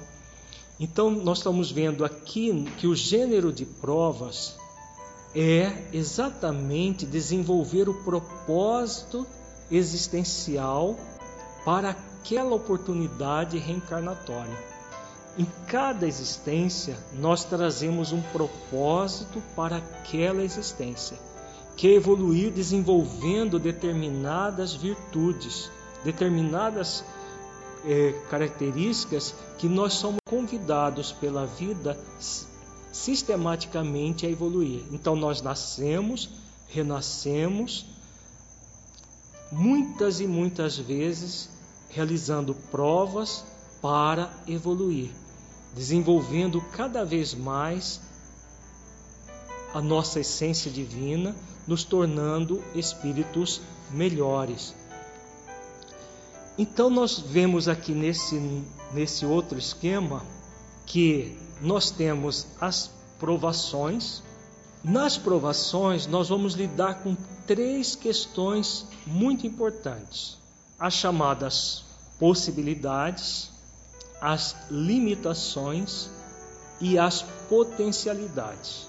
Então, 0.79 1.11
nós 1.11 1.39
estamos 1.39 1.71
vendo 1.71 2.05
aqui 2.05 2.65
que 2.79 2.87
o 2.87 2.97
gênero 2.97 3.53
de 3.53 3.65
provas 3.65 4.57
é 5.35 5.89
exatamente 5.93 7.07
desenvolver 7.07 7.89
o 7.89 8.03
propósito 8.03 9.27
existencial 9.71 10.99
para 11.65 11.91
aquela 11.91 12.55
oportunidade 12.55 13.59
reencarnatória. 13.59 14.71
Em 15.39 15.47
cada 15.67 16.07
existência, 16.07 16.99
nós 17.15 17.45
trazemos 17.45 18.13
um 18.13 18.21
propósito 18.21 19.43
para 19.55 19.77
aquela 19.77 20.43
existência, 20.43 21.17
que 21.77 21.89
é 21.89 21.95
evoluir 21.95 22.51
desenvolvendo 22.53 23.59
determinadas 23.59 24.75
virtudes, 24.75 25.71
determinadas 26.05 27.05
é, 27.85 28.13
características 28.29 29.35
que 29.57 29.69
nós 29.69 29.95
somos 29.95 30.19
convidados 30.29 31.13
pela 31.13 31.47
vida 31.47 31.97
sistematicamente 32.93 34.27
a 34.27 34.31
evoluir. 34.31 34.83
Então, 34.91 35.15
nós 35.15 35.41
nascemos, 35.41 36.29
renascemos, 36.69 37.87
muitas 39.51 40.21
e 40.21 40.27
muitas 40.27 40.77
vezes 40.77 41.49
realizando 41.89 42.55
provas 42.71 43.45
para 43.83 44.31
evoluir, 44.47 45.11
desenvolvendo 45.75 46.61
cada 46.73 47.05
vez 47.05 47.35
mais 47.35 48.01
a 49.73 49.81
nossa 49.81 50.21
essência 50.21 50.71
divina, 50.71 51.35
nos 51.67 51.85
tornando 51.85 52.63
espíritos 52.75 53.61
melhores. 53.91 54.75
Então 56.59 56.91
nós 56.91 57.19
vemos 57.19 57.69
aqui 57.69 57.93
nesse, 57.93 58.65
nesse 58.93 59.25
outro 59.25 59.59
esquema 59.59 60.23
que 60.85 61.39
nós 61.61 61.91
temos 61.91 62.47
as 62.61 62.91
provações. 63.19 64.23
Nas 64.83 65.19
provações, 65.19 66.07
nós 66.07 66.31
vamos 66.31 66.55
lidar 66.55 67.03
com 67.03 67.15
três 67.47 67.95
questões 67.95 68.87
muito 69.07 69.47
importantes: 69.47 70.39
as 70.79 70.95
chamadas 70.95 71.85
possibilidades, 72.19 73.51
as 74.21 74.57
limitações 74.71 76.09
e 76.81 76.99
as 76.99 77.23
potencialidades. 77.49 78.87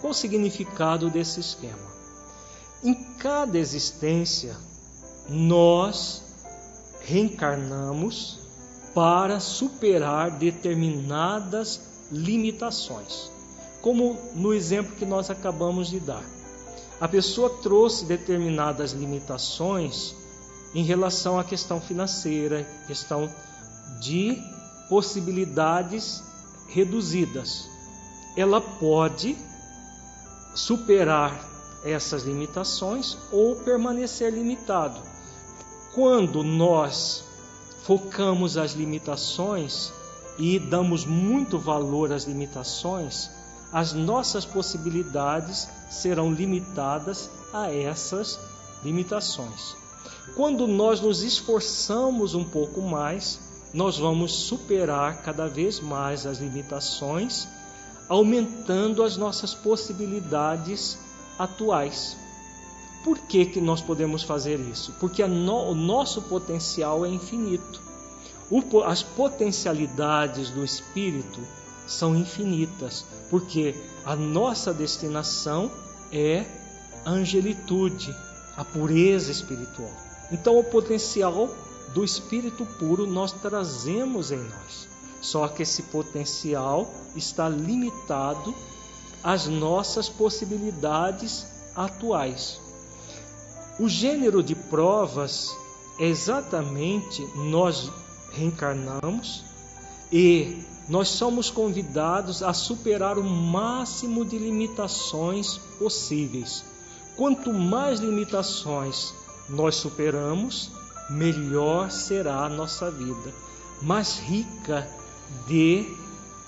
Qual 0.00 0.12
o 0.12 0.14
significado 0.14 1.10
desse 1.10 1.40
esquema? 1.40 1.90
Em 2.82 2.94
cada 3.18 3.58
existência, 3.58 4.56
nós 5.28 6.22
reencarnamos 7.02 8.38
para 8.94 9.38
superar 9.38 10.30
determinadas 10.32 11.80
limitações. 12.10 13.30
Como 13.80 14.18
no 14.34 14.52
exemplo 14.52 14.94
que 14.96 15.06
nós 15.06 15.30
acabamos 15.30 15.88
de 15.88 16.00
dar. 16.00 16.24
A 17.00 17.08
pessoa 17.08 17.48
trouxe 17.62 18.04
determinadas 18.04 18.92
limitações 18.92 20.14
em 20.74 20.84
relação 20.84 21.38
à 21.38 21.44
questão 21.44 21.80
financeira, 21.80 22.66
questão 22.86 23.32
de 24.00 24.36
possibilidades 24.88 26.22
reduzidas. 26.68 27.68
Ela 28.36 28.60
pode 28.60 29.36
superar 30.54 31.48
essas 31.84 32.24
limitações 32.24 33.16
ou 33.32 33.56
permanecer 33.56 34.32
limitado. 34.32 35.00
Quando 35.94 36.42
nós 36.42 37.24
focamos 37.84 38.56
as 38.56 38.72
limitações 38.72 39.92
e 40.38 40.58
damos 40.58 41.04
muito 41.04 41.58
valor 41.58 42.12
às 42.12 42.24
limitações, 42.24 43.30
as 43.72 43.92
nossas 43.92 44.44
possibilidades 44.44 45.68
serão 45.88 46.32
limitadas 46.32 47.30
a 47.52 47.72
essas 47.72 48.38
limitações. 48.84 49.76
Quando 50.34 50.66
nós 50.66 51.00
nos 51.00 51.22
esforçamos 51.22 52.34
um 52.34 52.44
pouco 52.44 52.80
mais, 52.80 53.40
nós 53.72 53.98
vamos 53.98 54.32
superar 54.32 55.22
cada 55.22 55.48
vez 55.48 55.80
mais 55.80 56.26
as 56.26 56.38
limitações, 56.38 57.46
aumentando 58.08 59.02
as 59.02 59.16
nossas 59.16 59.54
possibilidades 59.54 60.98
atuais. 61.38 62.16
Por 63.04 63.18
que, 63.18 63.46
que 63.46 63.60
nós 63.60 63.80
podemos 63.80 64.22
fazer 64.22 64.58
isso? 64.60 64.92
Porque 65.00 65.26
no, 65.26 65.70
o 65.70 65.74
nosso 65.74 66.22
potencial 66.22 67.06
é 67.06 67.08
infinito. 67.08 67.80
O, 68.50 68.82
as 68.82 69.02
potencialidades 69.02 70.50
do 70.50 70.64
espírito 70.64 71.40
são 71.90 72.14
infinitas, 72.14 73.04
porque 73.28 73.74
a 74.04 74.14
nossa 74.14 74.72
destinação 74.72 75.70
é 76.12 76.44
a 77.04 77.10
angelitude, 77.10 78.14
a 78.56 78.64
pureza 78.64 79.32
espiritual. 79.32 79.90
Então, 80.30 80.56
o 80.58 80.64
potencial 80.64 81.52
do 81.92 82.04
espírito 82.04 82.64
puro 82.78 83.06
nós 83.06 83.32
trazemos 83.32 84.30
em 84.30 84.38
nós. 84.38 84.88
Só 85.20 85.48
que 85.48 85.64
esse 85.64 85.82
potencial 85.84 86.88
está 87.16 87.48
limitado 87.48 88.54
às 89.22 89.46
nossas 89.46 90.08
possibilidades 90.08 91.44
atuais. 91.74 92.60
O 93.78 93.88
gênero 93.88 94.42
de 94.42 94.54
provas 94.54 95.50
é 95.98 96.06
exatamente 96.06 97.22
nós 97.34 97.90
reencarnamos 98.32 99.44
e 100.12 100.64
nós 100.90 101.08
somos 101.10 101.50
convidados 101.50 102.42
a 102.42 102.52
superar 102.52 103.16
o 103.16 103.22
máximo 103.22 104.24
de 104.24 104.36
limitações 104.36 105.56
possíveis. 105.78 106.64
Quanto 107.16 107.52
mais 107.52 108.00
limitações 108.00 109.14
nós 109.48 109.76
superamos, 109.76 110.72
melhor 111.08 111.92
será 111.92 112.44
a 112.44 112.48
nossa 112.48 112.90
vida, 112.90 113.32
mais 113.80 114.18
rica 114.18 114.90
de 115.46 115.86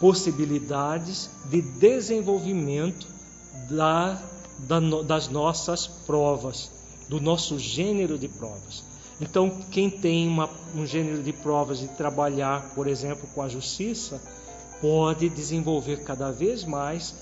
possibilidades 0.01 1.31
de 1.45 1.63
desenvolvimento 1.63 3.07
da, 3.71 4.21
da, 4.59 4.81
das 5.03 5.29
nossas 5.29 5.87
provas, 5.87 6.69
do 7.09 7.21
nosso 7.21 7.61
gênero 7.61 8.19
de 8.19 8.27
provas. 8.27 8.92
Então, 9.21 9.51
quem 9.71 9.89
tem 9.89 10.27
uma, 10.27 10.49
um 10.75 10.87
gênero 10.87 11.23
de 11.23 11.33
provas 11.33 11.79
de 11.79 11.89
trabalhar, 11.89 12.73
por 12.75 12.87
exemplo, 12.87 13.29
com 13.35 13.43
a 13.43 13.49
justiça, 13.49 14.21
pode 14.81 15.29
desenvolver 15.29 16.03
cada 16.03 16.31
vez 16.31 16.65
mais 16.65 17.15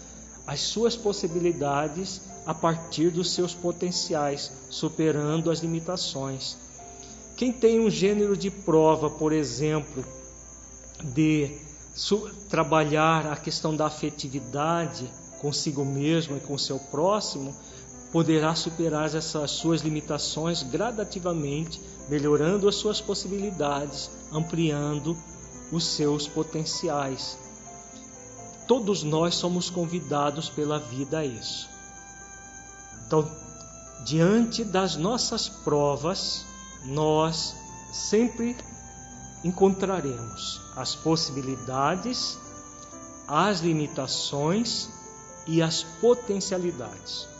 as 0.46 0.60
suas 0.60 0.96
possibilidades 0.96 2.22
a 2.46 2.54
partir 2.54 3.10
dos 3.10 3.32
seus 3.32 3.54
potenciais, 3.54 4.50
superando 4.70 5.50
as 5.50 5.60
limitações. 5.60 6.56
Quem 7.36 7.52
tem 7.52 7.80
um 7.80 7.90
gênero 7.90 8.36
de 8.36 8.50
prova, 8.50 9.10
por 9.10 9.32
exemplo, 9.32 10.04
de 11.02 11.50
trabalhar 12.48 13.26
a 13.26 13.36
questão 13.36 13.76
da 13.76 13.86
afetividade 13.86 15.10
consigo 15.40 15.84
mesmo 15.84 16.36
e 16.36 16.40
com 16.40 16.56
seu 16.58 16.78
próximo, 16.78 17.54
poderá 18.12 18.54
superar 18.54 19.14
essas 19.14 19.52
suas 19.52 19.82
limitações 19.82 20.62
gradativamente, 20.62 21.80
melhorando 22.08 22.68
as 22.68 22.74
suas 22.74 23.00
possibilidades, 23.00 24.10
ampliando 24.32 25.16
os 25.70 25.84
seus 25.84 26.26
potenciais. 26.26 27.38
Todos 28.66 29.02
nós 29.04 29.36
somos 29.36 29.70
convidados 29.70 30.48
pela 30.48 30.78
vida 30.78 31.20
a 31.20 31.24
isso. 31.24 31.68
Então, 33.06 33.28
diante 34.04 34.64
das 34.64 34.96
nossas 34.96 35.48
provas, 35.48 36.44
nós 36.84 37.54
sempre 37.92 38.56
encontraremos 39.44 40.60
as 40.76 40.94
possibilidades, 40.96 42.38
as 43.26 43.60
limitações 43.60 44.88
e 45.46 45.62
as 45.62 45.82
potencialidades 45.82 47.30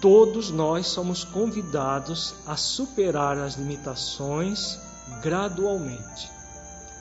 todos 0.00 0.50
nós 0.50 0.86
somos 0.86 1.24
convidados 1.24 2.34
a 2.46 2.56
superar 2.56 3.38
as 3.38 3.54
limitações 3.54 4.78
gradualmente. 5.22 6.30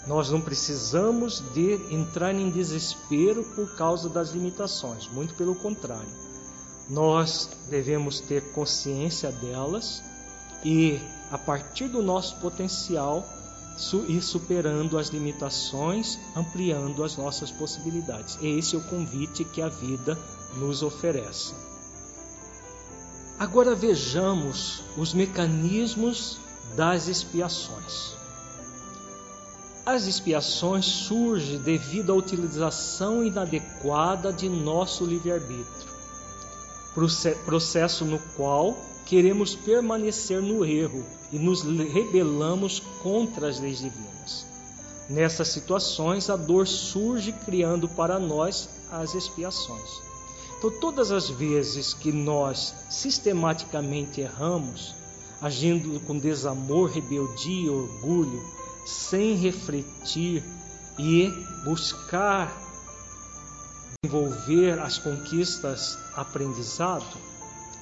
Nós 0.08 0.30
não 0.30 0.40
precisamos 0.40 1.44
de 1.54 1.74
entrar 1.92 2.34
em 2.34 2.50
desespero 2.50 3.44
por 3.56 3.76
causa 3.76 4.08
das 4.08 4.30
limitações, 4.30 5.08
muito 5.08 5.34
pelo 5.34 5.56
contrário. 5.56 6.26
Nós 6.88 7.50
devemos 7.70 8.20
ter 8.20 8.52
consciência 8.52 9.32
delas 9.32 10.04
e, 10.64 11.00
a 11.32 11.38
partir 11.38 11.88
do 11.88 12.04
nosso 12.04 12.36
potencial, 12.36 13.28
ir 14.08 14.22
superando 14.22 14.98
as 14.98 15.10
limitações, 15.10 16.20
ampliando 16.36 17.04
as 17.04 17.18
nossas 17.18 17.52
possibilidades. 17.52 18.38
Esse 18.42 18.76
é 18.76 18.80
o 18.80 18.84
convite 18.84 19.44
que 19.44 19.62
a 19.62 19.68
vida 19.68 20.18
nos 20.58 20.84
oferece. 20.84 21.54
Agora 23.38 23.76
vejamos 23.76 24.82
os 24.98 25.14
mecanismos 25.14 26.40
das 26.76 27.10
expiações. 27.10 28.16
As 29.86 30.08
expiações 30.08 30.86
surgem 30.86 31.60
devido 31.60 32.14
à 32.14 32.16
utilização 32.16 33.24
inadequada 33.24 34.32
de 34.32 34.48
nosso 34.48 35.06
livre-arbítrio, 35.06 35.92
processo 37.46 38.06
no 38.06 38.20
qual 38.38 38.76
queremos 39.06 39.54
permanecer 39.54 40.42
no 40.42 40.66
erro 40.66 41.06
e 41.32 41.38
nos 41.38 41.62
rebelamos 41.64 42.82
contra 43.04 43.50
as 43.50 43.60
leis 43.60 43.80
divinas. 43.80 44.46
Nessas 45.10 45.50
situações, 45.50 46.30
a 46.30 46.38
dor 46.38 46.66
surge 46.66 47.32
criando 47.32 47.88
para 47.90 48.18
nós 48.18 48.70
as 48.92 49.14
expiações. 49.14 50.15
Então, 50.58 50.72
todas 50.72 51.12
as 51.12 51.30
vezes 51.30 51.94
que 51.94 52.12
nós 52.12 52.74
sistematicamente 52.90 54.22
erramos, 54.22 54.96
agindo 55.42 56.00
com 56.02 56.18
desamor, 56.18 56.90
rebeldia, 56.90 57.72
orgulho, 57.72 58.42
sem 58.86 59.36
refletir 59.36 60.44
e 60.98 61.30
buscar 61.64 62.56
desenvolver 64.04 64.80
as 64.80 64.98
conquistas 64.98 65.98
aprendizado, 66.16 67.06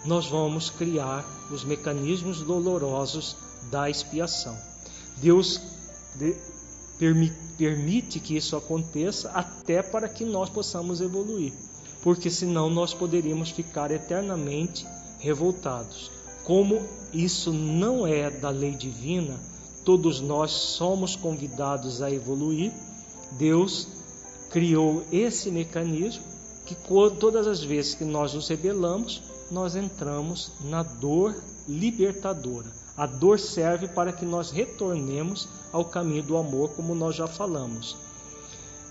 nós 0.06 0.28
vamos 0.28 0.70
criar 0.70 1.26
os 1.52 1.64
mecanismos 1.64 2.42
dolorosos 2.42 3.36
da 3.70 3.90
expiação. 3.90 4.58
Deus 5.18 5.62
de, 6.16 6.36
permi, 6.98 7.32
permite 7.58 8.20
que 8.20 8.36
isso 8.36 8.56
aconteça 8.56 9.30
até 9.32 9.82
para 9.82 10.10
que 10.10 10.26
nós 10.26 10.50
possamos 10.50 11.02
evoluir, 11.02 11.54
porque 12.04 12.30
senão 12.30 12.70
nós 12.70 12.94
poderíamos 12.94 13.50
ficar 13.50 13.90
eternamente 13.90 14.86
revoltados. 15.20 16.12
Como 16.44 16.82
isso 17.14 17.54
não 17.54 18.06
é 18.06 18.30
da 18.30 18.50
lei 18.50 18.72
divina, 18.72 19.40
todos 19.86 20.20
nós 20.20 20.52
somos 20.52 21.16
convidados 21.16 22.02
a 22.02 22.12
evoluir. 22.12 22.74
Deus 23.32 23.88
criou 24.52 25.04
esse 25.12 25.50
mecanismo 25.50 26.24
que 26.66 26.76
todas 26.76 27.48
as 27.48 27.64
vezes 27.64 27.96
que 27.96 28.04
nós 28.04 28.34
nos 28.34 28.50
rebelamos, 28.50 29.24
nós 29.50 29.76
entramos 29.76 30.52
na 30.66 30.84
dor 30.84 31.34
libertadora. 31.68 32.72
A 32.98 33.06
dor 33.06 33.40
serve 33.40 33.88
para 33.88 34.12
que 34.12 34.26
nós 34.26 34.52
retornemos 34.52 35.48
ao 35.72 35.86
caminho 35.86 36.24
do 36.24 36.38
amor, 36.38 36.70
como 36.72 36.94
nós 36.94 37.16
já 37.16 37.28
falamos. 37.28 37.98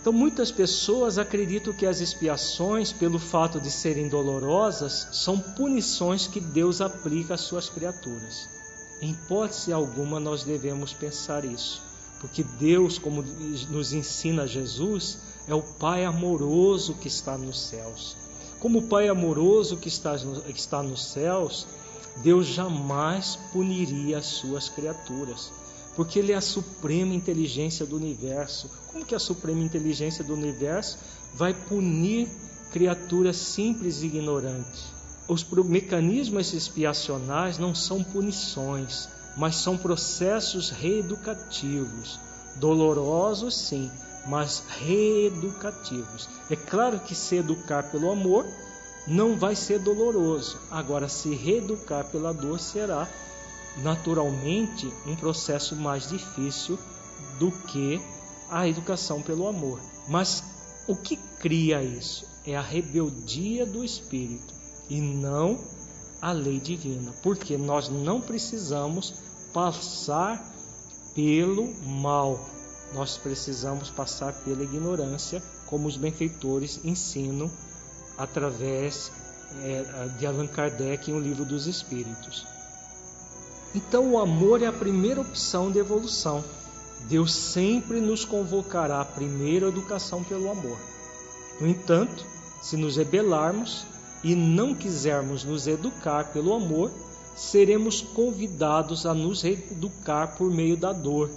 Então, 0.03 0.13
muitas 0.13 0.51
pessoas 0.51 1.17
acreditam 1.17 1.73
que 1.73 1.87
as 1.87 2.01
expiações, 2.01 2.93
pelo 2.93 3.21
fato 3.21 3.61
de 3.61 3.71
serem 3.71 4.09
dolorosas, 4.09 5.07
são 5.13 5.39
punições 5.39 6.27
que 6.27 6.41
Deus 6.41 6.81
aplica 6.81 7.35
às 7.35 7.43
suas 7.43 7.71
criaturas. 7.71 8.49
Em 9.01 9.13
hipótese 9.13 9.73
alguma, 9.73 10.19
nós 10.19 10.43
devemos 10.43 10.93
pensar 10.93 11.45
isso, 11.45 11.81
porque 12.21 12.43
Deus, 12.43 12.99
como 12.99 13.23
nos 13.71 13.93
ensina 13.93 14.45
Jesus, 14.45 15.19
é 15.47 15.55
o 15.55 15.63
Pai 15.63 16.05
amoroso 16.05 16.95
que 16.95 17.07
está 17.07 17.39
nos 17.39 17.61
céus. 17.69 18.17
Como 18.59 18.81
o 18.81 18.89
Pai 18.89 19.09
amoroso 19.09 19.77
que 19.77 19.87
está, 19.87 20.19
que 20.19 20.59
está 20.59 20.83
nos 20.83 21.13
céus, 21.13 21.65
Deus 22.25 22.47
jamais 22.49 23.39
puniria 23.53 24.19
as 24.19 24.27
suas 24.27 24.69
criaturas, 24.69 25.53
porque 25.95 26.19
Ele 26.19 26.33
é 26.33 26.37
a 26.37 26.41
suprema 26.41 27.15
inteligência 27.15 27.85
do 27.85 27.97
universo. 27.97 28.71
Como 28.91 29.05
que 29.05 29.15
a 29.15 29.19
suprema 29.19 29.63
inteligência 29.63 30.25
do 30.25 30.35
universo 30.35 30.99
vai 31.35 31.55
punir 31.55 32.29
criaturas 32.73 33.37
simples 33.37 34.03
e 34.03 34.07
ignorantes? 34.07 34.85
Os 35.29 35.45
mecanismos 35.45 36.53
expiacionais 36.53 37.59
não 37.59 37.75
são 37.75 38.03
punições, 38.03 39.09
mas 39.37 39.57
são 39.57 39.79
processos 39.79 40.71
reeducativos, 40.71 42.19
dolorosos 42.57 43.57
sim, 43.57 43.91
mas 44.27 44.63
reeducativos. 44.81 46.29
É 46.51 46.57
claro 46.57 47.01
que 47.01 47.15
se 47.15 47.37
educar 47.37 47.85
pelo 47.85 48.11
amor 48.11 48.47
não 49.07 49.37
vai 49.37 49.57
ser 49.57 49.79
doloroso. 49.79 50.59
Agora, 50.71 51.09
se 51.09 51.35
reeducar 51.35 52.05
pela 52.07 52.33
dor 52.33 52.61
será 52.61 53.09
naturalmente 53.79 54.93
um 55.07 55.17
processo 55.17 55.75
mais 55.77 56.09
difícil 56.09 56.79
do 57.39 57.51
que 57.51 58.01
a 58.51 58.69
educação 58.69 59.23
pelo 59.23 59.49
amor. 59.49 59.81
Mas 60.09 60.45
o 60.87 60.97
que 60.97 61.17
cria 61.41 61.83
isso? 61.83 62.27
É 62.47 62.57
a 62.57 62.61
rebeldia 62.61 63.65
do 63.65 63.85
espírito 63.85 64.53
e 64.91 65.01
não 65.01 65.59
a 66.21 66.33
lei 66.33 66.61
divina, 66.61 67.13
porque 67.23 67.57
nós 67.57 67.89
não 67.89 68.21
precisamos 68.21 69.15
passar 69.53 70.41
pelo 71.15 71.73
mal, 71.85 72.39
nós 72.95 73.17
precisamos 73.17 73.91
passar 73.91 74.33
pela 74.45 74.63
ignorância, 74.63 75.43
como 75.67 75.89
os 75.89 75.97
benfeitores 75.97 76.81
ensinam 76.85 77.51
através 78.17 79.11
é, 79.63 80.09
de 80.19 80.27
Allan 80.27 80.47
Kardec 80.47 81.11
em 81.11 81.15
O 81.15 81.21
Livro 81.21 81.45
dos 81.45 81.67
Espíritos. 81.67 82.47
Então, 83.75 84.13
o 84.13 84.19
amor 84.19 84.63
é 84.63 84.67
a 84.67 84.73
primeira 84.73 85.21
opção 85.21 85.71
de 85.71 85.79
evolução. 85.79 86.45
Deus 87.09 87.35
sempre 87.35 88.01
nos 88.01 88.25
convocará 88.25 89.01
a 89.01 89.05
primeira 89.05 89.69
educação 89.69 90.23
pelo 90.23 90.51
amor. 90.51 90.79
No 91.61 91.67
entanto, 91.67 92.25
se 92.61 92.77
nos 92.77 92.97
rebelarmos 92.97 93.85
e 94.23 94.35
não 94.35 94.75
quisermos 94.75 95.43
nos 95.43 95.67
educar 95.67 96.33
pelo 96.33 96.55
amor, 96.55 96.91
seremos 97.35 98.01
convidados 98.01 99.07
a 99.07 99.15
nos 99.15 99.43
reeducar 99.43 100.37
por 100.37 100.51
meio 100.51 100.77
da 100.77 100.93
dor, 100.93 101.31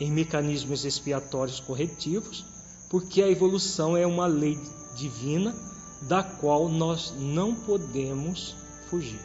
em 0.00 0.10
mecanismos 0.10 0.84
expiatórios 0.84 1.60
corretivos, 1.60 2.44
porque 2.88 3.22
a 3.22 3.30
evolução 3.30 3.96
é 3.96 4.06
uma 4.06 4.26
lei 4.26 4.58
divina 4.96 5.54
da 6.02 6.22
qual 6.22 6.68
nós 6.68 7.14
não 7.16 7.54
podemos 7.54 8.56
fugir. 8.88 9.20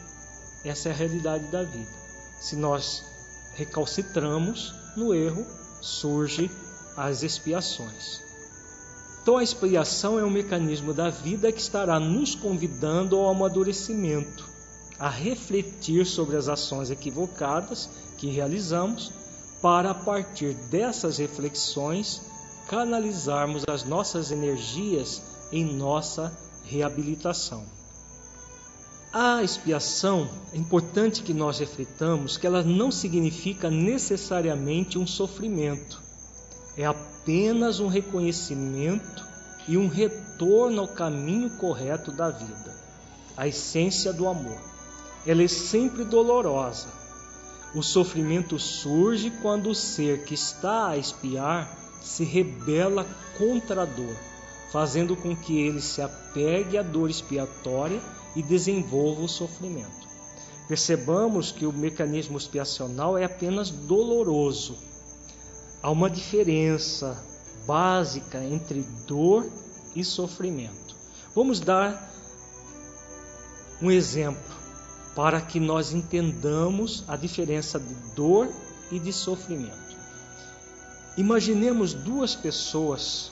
Essa 0.64 0.90
é 0.90 0.92
a 0.92 0.94
realidade 0.94 1.50
da 1.50 1.62
vida. 1.64 2.05
Se 2.38 2.56
nós 2.56 3.04
recalcitramos 3.54 4.74
no 4.96 5.14
erro, 5.14 5.46
surge 5.80 6.50
as 6.96 7.22
expiações. 7.22 8.22
Então 9.22 9.38
a 9.38 9.42
expiação 9.42 10.18
é 10.18 10.24
um 10.24 10.30
mecanismo 10.30 10.94
da 10.94 11.10
vida 11.10 11.50
que 11.50 11.60
estará 11.60 11.98
nos 11.98 12.34
convidando 12.34 13.16
ao 13.16 13.28
amadurecimento, 13.28 14.48
a 14.98 15.08
refletir 15.08 16.06
sobre 16.06 16.36
as 16.36 16.48
ações 16.48 16.90
equivocadas 16.90 17.88
que 18.16 18.28
realizamos, 18.28 19.12
para 19.60 19.90
a 19.90 19.94
partir 19.94 20.54
dessas 20.70 21.18
reflexões 21.18 22.22
canalizarmos 22.68 23.64
as 23.68 23.84
nossas 23.84 24.30
energias 24.30 25.22
em 25.50 25.64
nossa 25.64 26.32
reabilitação. 26.64 27.64
A 29.18 29.42
expiação, 29.42 30.28
é 30.52 30.58
importante 30.58 31.22
que 31.22 31.32
nós 31.32 31.58
reflitamos 31.58 32.36
que 32.36 32.46
ela 32.46 32.62
não 32.62 32.90
significa 32.90 33.70
necessariamente 33.70 34.98
um 34.98 35.06
sofrimento. 35.06 36.02
É 36.76 36.84
apenas 36.84 37.80
um 37.80 37.86
reconhecimento 37.86 39.24
e 39.66 39.78
um 39.78 39.88
retorno 39.88 40.82
ao 40.82 40.88
caminho 40.88 41.48
correto 41.56 42.12
da 42.12 42.28
vida, 42.28 42.76
a 43.34 43.48
essência 43.48 44.12
do 44.12 44.28
amor. 44.28 44.60
Ela 45.26 45.42
é 45.42 45.48
sempre 45.48 46.04
dolorosa. 46.04 46.88
O 47.74 47.82
sofrimento 47.82 48.58
surge 48.58 49.30
quando 49.40 49.70
o 49.70 49.74
ser 49.74 50.24
que 50.24 50.34
está 50.34 50.88
a 50.88 50.98
espiar 50.98 51.74
se 52.02 52.22
rebela 52.22 53.06
contra 53.38 53.80
a 53.80 53.86
dor 53.86 54.14
fazendo 54.70 55.16
com 55.16 55.34
que 55.34 55.58
ele 55.58 55.80
se 55.80 56.02
apegue 56.02 56.76
à 56.76 56.82
dor 56.82 57.08
expiatória 57.08 57.98
e 58.36 58.42
desenvolva 58.42 59.22
o 59.22 59.28
sofrimento. 59.28 60.06
Percebamos 60.68 61.50
que 61.50 61.66
o 61.66 61.72
mecanismo 61.72 62.36
expiacional 62.36 63.16
é 63.16 63.24
apenas 63.24 63.70
doloroso. 63.70 64.76
Há 65.82 65.90
uma 65.90 66.10
diferença 66.10 67.20
básica 67.66 68.44
entre 68.44 68.82
dor 69.06 69.48
e 69.94 70.04
sofrimento. 70.04 70.94
Vamos 71.34 71.60
dar 71.60 72.12
um 73.80 73.90
exemplo 73.90 74.54
para 75.14 75.40
que 75.40 75.58
nós 75.58 75.92
entendamos 75.92 77.04
a 77.08 77.16
diferença 77.16 77.80
de 77.80 77.94
dor 78.14 78.48
e 78.90 78.98
de 78.98 79.12
sofrimento. 79.12 79.96
Imaginemos 81.16 81.94
duas 81.94 82.34
pessoas 82.34 83.30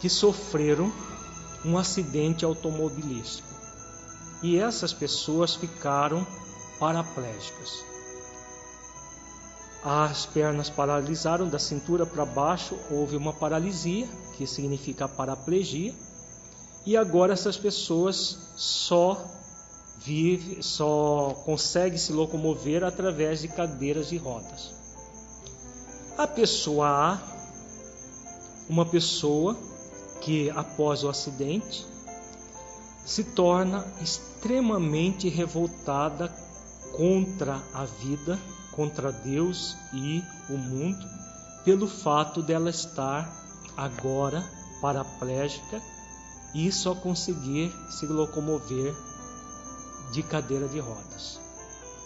que 0.00 0.08
sofreram 0.08 0.92
um 1.64 1.78
acidente 1.78 2.44
automobilístico. 2.44 3.51
E 4.42 4.58
essas 4.58 4.92
pessoas 4.92 5.54
ficaram 5.54 6.26
paraplégicas. 6.78 7.84
As 9.84 10.26
pernas 10.26 10.70
paralisaram 10.70 11.48
da 11.48 11.58
cintura 11.58 12.06
para 12.06 12.24
baixo, 12.24 12.76
houve 12.90 13.16
uma 13.16 13.32
paralisia, 13.32 14.08
que 14.36 14.46
significa 14.46 15.08
paraplegia, 15.08 15.94
e 16.84 16.96
agora 16.96 17.32
essas 17.32 17.56
pessoas 17.56 18.38
só 18.56 19.20
vive, 19.98 20.62
só 20.62 21.34
consegue 21.44 21.98
se 21.98 22.12
locomover 22.12 22.82
através 22.82 23.40
de 23.40 23.48
cadeiras 23.48 24.10
e 24.12 24.16
rodas. 24.16 24.72
A 26.18 26.26
pessoa 26.26 26.88
A, 26.88 27.18
uma 28.68 28.84
pessoa 28.84 29.56
que, 30.20 30.50
após 30.50 31.04
o 31.04 31.08
acidente, 31.08 31.86
se 33.04 33.24
torna 33.24 33.84
extremamente 34.00 35.28
revoltada 35.28 36.32
contra 36.96 37.60
a 37.72 37.84
vida, 37.84 38.38
contra 38.72 39.12
Deus 39.12 39.76
e 39.92 40.22
o 40.48 40.56
mundo, 40.56 41.06
pelo 41.64 41.86
fato 41.86 42.42
dela 42.42 42.70
estar 42.70 43.30
agora 43.76 44.44
paraplégica 44.80 45.80
e 46.54 46.70
só 46.70 46.94
conseguir 46.94 47.72
se 47.90 48.06
locomover 48.06 48.94
de 50.12 50.22
cadeira 50.22 50.68
de 50.68 50.78
rodas. 50.78 51.40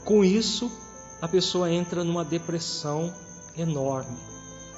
Com 0.05 0.25
isso, 0.25 0.71
a 1.21 1.27
pessoa 1.27 1.71
entra 1.71 2.05
numa 2.05 2.25
depressão 2.25 3.13
enorme 3.57 4.17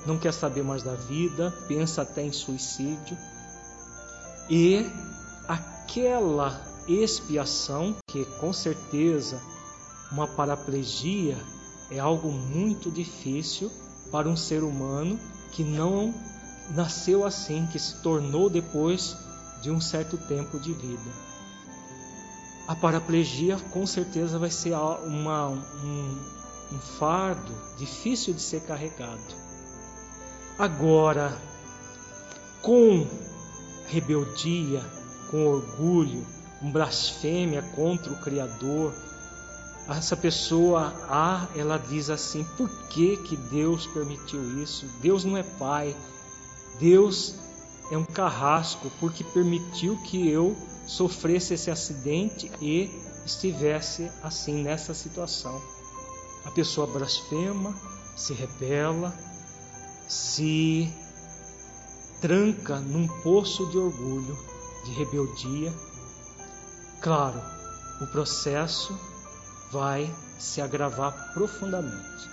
não 0.09 0.17
quer 0.17 0.33
saber 0.33 0.63
mais 0.63 0.83
da 0.83 0.95
vida, 0.95 1.55
pensa 1.67 2.03
até 2.03 2.23
em 2.23 2.33
suicídio. 2.33 3.17
E 4.49 4.87
aquela 5.89 6.61
expiação, 6.87 7.97
que 8.07 8.27
com 8.39 8.53
certeza 8.53 9.41
uma 10.13 10.27
paraplegia 10.27 11.37
é 11.91 11.99
algo 11.99 12.31
muito 12.31 12.91
difícil 12.91 13.73
para 14.13 14.29
um 14.29 14.37
ser 14.37 14.63
humano 14.63 15.19
que 15.51 15.65
não 15.65 16.15
nasceu 16.75 17.25
assim, 17.25 17.67
que 17.73 17.79
se 17.79 18.03
tornou 18.03 18.51
depois 18.51 19.17
de 19.63 19.71
um 19.71 19.81
certo 19.81 20.19
tempo 20.19 20.61
de 20.61 20.75
vida. 20.75 21.11
A 22.67 22.77
paraplegia 22.77 23.57
com 23.73 23.87
certeza 23.87 24.39
vai 24.39 24.51
ser 24.51 24.75
uma, 24.75 25.49
um, 25.49 26.19
um 26.71 26.79
fardo 26.99 27.55
difícil 27.79 28.35
de 28.35 28.43
ser 28.43 28.61
carregado. 28.61 29.35
Agora, 30.59 31.35
com 32.61 33.07
rebeldia, 33.87 34.98
com 35.31 35.47
orgulho, 35.47 36.27
com 36.61 36.71
blasfêmia 36.71 37.63
contra 37.75 38.13
o 38.13 38.21
Criador, 38.21 38.93
essa 39.89 40.17
pessoa 40.17 40.93
A, 41.09 41.47
ela 41.57 41.79
diz 41.79 42.11
assim: 42.11 42.45
por 42.57 42.69
que, 42.89 43.17
que 43.17 43.37
Deus 43.37 43.87
permitiu 43.87 44.63
isso? 44.63 44.87
Deus 45.01 45.25
não 45.25 45.37
é 45.37 45.43
pai, 45.43 45.97
Deus 46.79 47.37
é 47.91 47.97
um 47.97 48.05
carrasco 48.05 48.91
porque 49.01 49.25
permitiu 49.25 49.97
que 50.03 50.29
eu 50.29 50.55
sofresse 50.87 51.55
esse 51.55 51.71
acidente 51.71 52.51
e 52.61 52.91
estivesse 53.25 54.11
assim 54.23 54.63
nessa 54.63 54.93
situação. 54.93 55.61
A 56.45 56.51
pessoa 56.51 56.87
blasfema, 56.87 57.75
se 58.17 58.33
rebela, 58.33 59.15
se 60.07 60.93
tranca 62.21 62.79
num 62.81 63.07
poço 63.23 63.67
de 63.67 63.79
orgulho, 63.79 64.37
de 64.89 64.95
rebeldia. 64.95 65.73
Claro, 67.01 67.41
o 68.01 68.07
processo 68.07 68.99
vai 69.71 70.13
se 70.39 70.61
agravar 70.61 71.33
profundamente. 71.35 72.29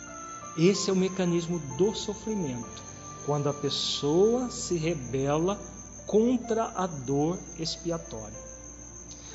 Esse 0.57 0.89
é 0.89 0.93
o 0.93 0.95
mecanismo 0.95 1.59
do 1.77 1.93
sofrimento, 1.93 2.81
quando 3.25 3.49
a 3.49 3.53
pessoa 3.53 4.49
se 4.49 4.77
rebela 4.77 5.59
contra 6.07 6.71
a 6.75 6.87
dor 6.87 7.37
expiatória. 7.59 8.45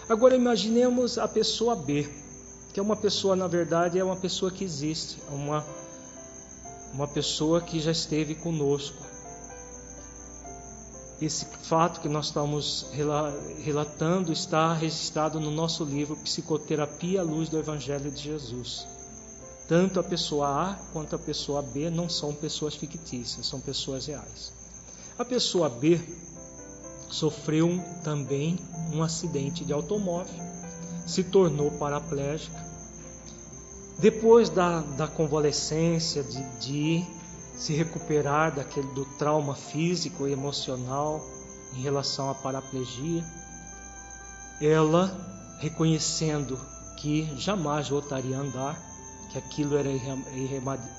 Agora 0.09 0.35
imaginemos 0.35 1.19
a 1.19 1.29
pessoa 1.29 1.77
B, 1.77 2.09
que 2.73 2.81
é 2.81 2.83
uma 2.83 2.97
pessoa, 2.97 3.37
na 3.37 3.47
verdade, 3.47 3.99
é 3.99 4.05
uma 4.05 4.17
pessoa 4.17 4.51
que 4.51 4.65
existe, 4.65 5.19
é 5.31 5.35
uma, 5.35 5.65
uma 6.93 7.07
pessoa 7.07 7.61
que 7.61 7.79
já 7.81 7.93
esteve 7.93 8.35
conosco. 8.35 9.10
Esse 11.21 11.45
fato 11.45 12.01
que 12.01 12.09
nós 12.09 12.27
estamos 12.27 12.87
relatando 13.63 14.33
está 14.33 14.73
registrado 14.73 15.39
no 15.39 15.51
nosso 15.51 15.85
livro 15.85 16.17
Psicoterapia 16.17 17.21
à 17.21 17.23
Luz 17.23 17.51
do 17.51 17.59
Evangelho 17.59 18.11
de 18.11 18.23
Jesus. 18.23 18.87
Tanto 19.69 20.01
a 20.01 20.03
pessoa 20.03 20.49
A 20.49 20.75
quanto 20.95 21.15
a 21.15 21.19
pessoa 21.19 21.61
B 21.61 21.91
não 21.91 22.09
são 22.09 22.33
pessoas 22.33 22.75
fictícias, 22.75 23.47
são 23.47 23.61
pessoas 23.61 24.07
reais. 24.07 24.51
A 25.19 25.25
pessoa 25.25 25.69
B 25.69 26.01
sofreu 27.11 27.79
também 28.03 28.59
um 28.91 29.03
acidente 29.03 29.63
de 29.63 29.75
automóvel, 29.75 30.35
se 31.07 31.23
tornou 31.23 31.71
paraplégica. 31.73 32.65
Depois 33.99 34.49
da, 34.49 34.81
da 34.81 35.07
convalescência, 35.07 36.23
de, 36.23 36.43
de 36.61 37.20
se 37.61 37.75
recuperar 37.75 38.55
daquele, 38.55 38.89
do 38.95 39.05
trauma 39.05 39.55
físico 39.55 40.27
e 40.27 40.33
emocional 40.33 41.23
em 41.75 41.83
relação 41.83 42.31
à 42.31 42.35
paraplegia, 42.35 43.23
ela 44.63 45.15
reconhecendo 45.59 46.59
que 46.97 47.31
jamais 47.37 47.91
voltaria 47.91 48.39
a 48.39 48.41
andar, 48.41 48.83
que 49.31 49.37
aquilo 49.37 49.77
era 49.77 49.91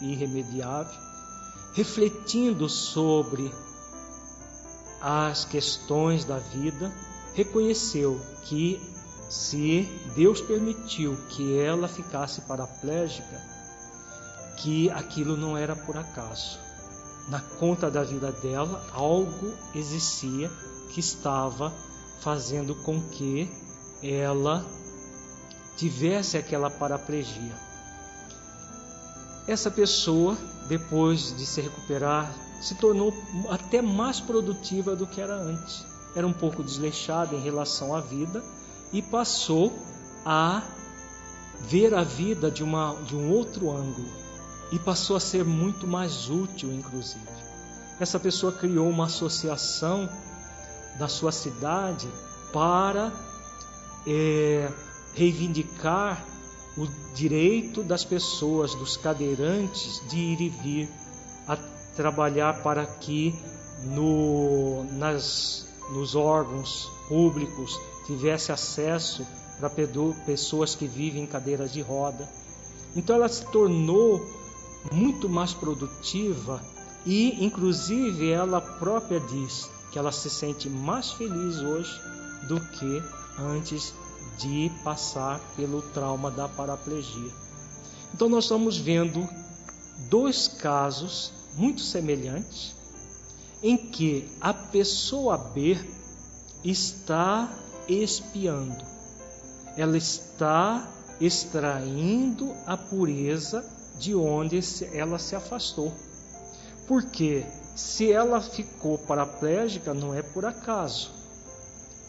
irremediável, 0.01 0.93
refletindo 1.74 2.70
sobre 2.70 3.51
as 5.01 5.43
questões 5.43 6.24
da 6.26 6.38
vida, 6.38 6.93
reconheceu 7.34 8.22
que 8.43 8.80
se 9.28 9.89
Deus 10.16 10.39
permitiu 10.41 11.18
que 11.30 11.57
ela 11.57 11.88
ficasse 11.88 12.41
paraplégica, 12.41 13.51
que 14.58 14.89
aquilo 14.91 15.38
não 15.38 15.58
era 15.58 15.76
por 15.76 15.97
acaso. 15.97 16.60
Na 17.28 17.39
conta 17.39 17.89
da 17.89 18.04
vida 18.04 18.32
dela, 18.32 18.84
algo 18.93 19.54
existia 19.76 20.49
que 20.91 20.99
estava 20.99 21.74
fazendo 22.20 22.76
com 22.76 23.02
que 23.02 23.49
ela 24.04 24.66
tivesse 25.78 26.38
aquela 26.38 26.70
paraplegia. 26.70 27.56
Essa 29.47 29.72
pessoa, 29.72 30.38
depois 30.68 31.36
de 31.36 31.45
se 31.45 31.62
recuperar 31.62 32.32
se 32.62 32.76
tornou 32.76 33.12
até 33.49 33.82
mais 33.82 34.20
produtiva 34.20 34.95
do 34.95 35.08
que 35.08 35.20
era 35.20 35.34
antes. 35.34 35.84
Era 36.16 36.28
um 36.28 36.34
pouco 36.34 36.64
desleixada 36.64 37.36
em 37.36 37.41
relação 37.41 37.95
à 37.95 38.02
vida 38.02 38.43
e 38.93 39.02
passou 39.02 39.74
a 40.24 40.62
ver 41.62 41.93
a 41.95 42.04
vida 42.04 42.52
de, 42.52 42.64
uma, 42.64 42.95
de 43.08 43.16
um 43.16 43.32
outro 43.32 43.72
ângulo 43.72 44.21
e 44.72 44.80
passou 44.80 45.16
a 45.16 45.20
ser 45.20 45.44
muito 45.44 45.86
mais 45.86 46.30
útil, 46.30 46.72
inclusive. 46.74 47.26
Essa 48.00 48.20
pessoa 48.20 48.52
criou 48.52 48.90
uma 48.90 49.06
associação 49.06 50.10
da 50.98 51.08
sua 51.08 51.32
cidade 51.32 52.08
para 52.52 53.12
é, 54.08 54.70
reivindicar 55.14 56.26
o 56.78 56.88
direito 57.14 57.84
das 57.84 58.06
pessoas, 58.06 58.74
dos 58.76 58.96
cadeirantes, 58.98 60.02
de 60.10 60.18
ir 60.18 60.42
e 60.42 60.50
vir 60.50 60.90
trabalhar 61.96 62.64
para 62.64 62.86
que 62.86 63.36
no, 63.84 64.84
nas, 64.94 65.68
nos 65.92 66.16
órgãos 66.16 66.90
públicos 67.08 67.80
tivesse 68.06 68.52
acesso 68.52 69.28
para 69.60 69.70
pessoas 70.26 70.74
que 70.74 70.88
vivem 70.88 71.24
em 71.24 71.28
cadeiras 71.28 71.72
de 71.72 71.82
roda. 71.82 72.28
Então 72.96 73.16
ela 73.16 73.30
se 73.30 73.46
tornou 73.52 74.26
muito 74.92 75.28
mais 75.30 75.54
produtiva 75.54 76.62
e, 77.06 77.44
inclusive, 77.44 78.30
ela 78.30 78.62
própria 78.62 79.20
diz 79.20 79.70
que 79.92 80.00
ela 80.00 80.12
se 80.12 80.30
sente 80.30 80.70
mais 80.70 81.12
feliz 81.12 81.60
hoje 81.60 82.02
do 82.48 82.60
que 82.60 83.04
antes 83.38 83.94
de 84.38 84.72
passar 84.84 85.40
pelo 85.56 85.82
trauma 85.82 86.32
da 86.32 86.48
paraplegia. 86.48 87.32
Então 88.14 88.30
nós 88.30 88.46
estamos 88.46 88.78
vendo 88.78 89.28
dois 90.10 90.48
casos 90.48 91.32
muito 91.56 91.82
semelhantes, 91.82 92.76
em 93.62 93.78
que 93.78 94.28
a 94.40 94.54
pessoa 94.54 95.38
B 95.38 95.78
está 96.64 97.50
espiando, 97.88 98.84
ela 99.78 99.98
está 99.98 100.88
extraindo 101.20 102.52
a 102.66 102.76
pureza 102.76 103.64
de 103.98 104.16
onde 104.16 104.60
ela 104.94 105.20
se 105.20 105.36
afastou. 105.36 105.94
Porque 106.88 107.46
se 107.76 108.12
ela 108.12 108.42
ficou 108.42 108.98
paraplégica, 108.98 109.94
não 109.94 110.14
é 110.14 110.22
por 110.22 110.46
acaso. 110.46 111.12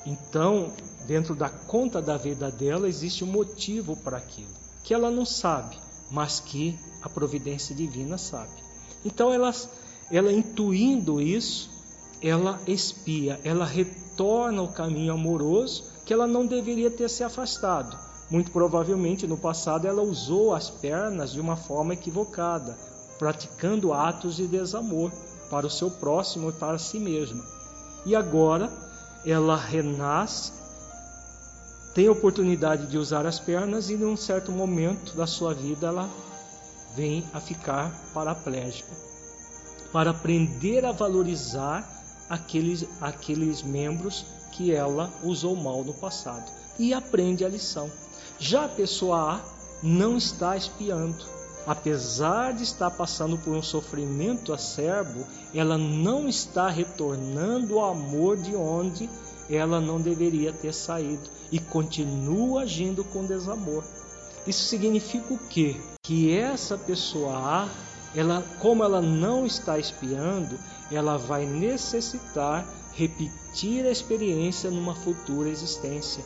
Então, 0.05 0.73
dentro 1.07 1.35
da 1.35 1.49
conta 1.49 2.03
da 2.03 2.17
vida 2.17 2.51
dela, 2.51 2.89
existe 2.89 3.23
um 3.23 3.29
motivo 3.29 3.97
para 3.97 4.17
aquilo, 4.17 4.51
que 4.83 4.93
ela 4.93 5.11
não 5.11 5.25
sabe, 5.25 5.77
mas 6.11 6.41
que 6.41 6.79
a 7.03 7.09
providência 7.09 7.75
divina 7.75 8.19
sabe. 8.19 8.53
Então 9.05 9.33
ela, 9.33 9.53
ela 10.11 10.33
intuindo 10.33 11.21
isso, 11.21 11.71
ela 12.21 12.61
espia, 12.67 13.41
ela 13.43 13.65
retorna 13.65 14.61
ao 14.61 14.69
caminho 14.69 15.13
amoroso 15.13 15.85
que 16.05 16.13
ela 16.13 16.27
não 16.27 16.47
deveria 16.47 16.91
ter 16.91 17.09
se 17.09 17.25
afastado. 17.25 17.99
Muito 18.33 18.51
provavelmente 18.51 19.27
no 19.27 19.37
passado 19.37 19.87
ela 19.87 20.01
usou 20.01 20.55
as 20.55 20.71
pernas 20.71 21.33
de 21.33 21.39
uma 21.39 21.55
forma 21.55 21.93
equivocada, 21.93 22.75
praticando 23.19 23.93
atos 23.93 24.37
de 24.37 24.47
desamor 24.47 25.13
para 25.51 25.67
o 25.67 25.71
seu 25.71 25.91
próximo 25.91 26.49
e 26.49 26.53
para 26.55 26.79
si 26.79 26.99
mesma. 26.99 27.45
E 28.07 28.17
agora 28.17 28.73
ela 29.27 29.55
renasce, 29.55 30.51
tem 31.95 32.07
a 32.07 32.13
oportunidade 32.13 32.87
de 32.87 32.97
usar 32.97 33.27
as 33.27 33.39
pernas 33.39 33.91
e 33.91 33.97
num 33.99 34.17
certo 34.17 34.51
momento 34.51 35.15
da 35.15 35.27
sua 35.27 35.53
vida 35.53 35.89
ela 35.89 36.09
vem 36.97 37.23
a 37.35 37.39
ficar 37.39 37.93
paraplégica, 38.15 38.97
para 39.93 40.11
aprender 40.11 40.87
a 40.87 40.93
valorizar 40.93 41.87
aqueles, 42.31 42.89
aqueles 42.99 43.63
membros 43.63 44.25
que 44.53 44.73
ela 44.73 45.11
usou 45.23 45.55
mal 45.55 45.85
no 45.85 45.93
passado 45.93 46.51
e 46.79 46.95
aprende 46.95 47.45
a 47.45 47.49
lição. 47.51 47.91
Já 48.45 48.65
a 48.65 48.69
pessoa 48.69 49.35
A 49.35 49.41
não 49.85 50.17
está 50.17 50.57
espiando. 50.57 51.25
Apesar 51.65 52.53
de 52.53 52.65
estar 52.65 52.91
passando 52.91 53.39
por 53.39 53.55
um 53.55 53.63
sofrimento 53.63 54.53
acerbo, 54.53 55.25
ela 55.55 55.79
não 55.79 56.29
está 56.29 56.69
retornando 56.69 57.77
o 57.77 57.85
amor 57.85 58.37
de 58.37 58.57
onde 58.57 59.09
ela 59.49 59.81
não 59.81 60.01
deveria 60.01 60.53
ter 60.53 60.75
saído 60.75 61.31
e 61.53 61.61
continua 61.61 62.63
agindo 62.63 63.05
com 63.05 63.25
desamor. 63.25 63.85
Isso 64.45 64.65
significa 64.65 65.33
o 65.33 65.39
quê? 65.39 65.77
Que 66.03 66.37
essa 66.37 66.77
pessoa 66.77 67.37
A, 67.37 67.69
ela, 68.13 68.43
como 68.59 68.83
ela 68.83 69.01
não 69.01 69.47
está 69.47 69.79
espiando, 69.79 70.59
ela 70.91 71.17
vai 71.17 71.47
necessitar 71.47 72.67
repetir 72.93 73.87
a 73.87 73.91
experiência 73.93 74.69
numa 74.69 74.97
futura 74.97 75.49
existência. 75.49 76.25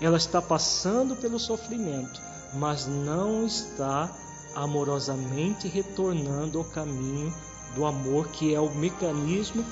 Ela 0.00 0.16
está 0.16 0.42
passando 0.42 1.16
pelo 1.16 1.38
sofrimento, 1.38 2.20
mas 2.54 2.86
não 2.86 3.46
está 3.46 4.10
amorosamente 4.54 5.68
retornando 5.68 6.58
ao 6.58 6.64
caminho 6.64 7.32
do 7.74 7.84
amor, 7.84 8.28
que 8.28 8.54
é 8.54 8.60
o 8.60 8.74
mecanismo 8.74 9.64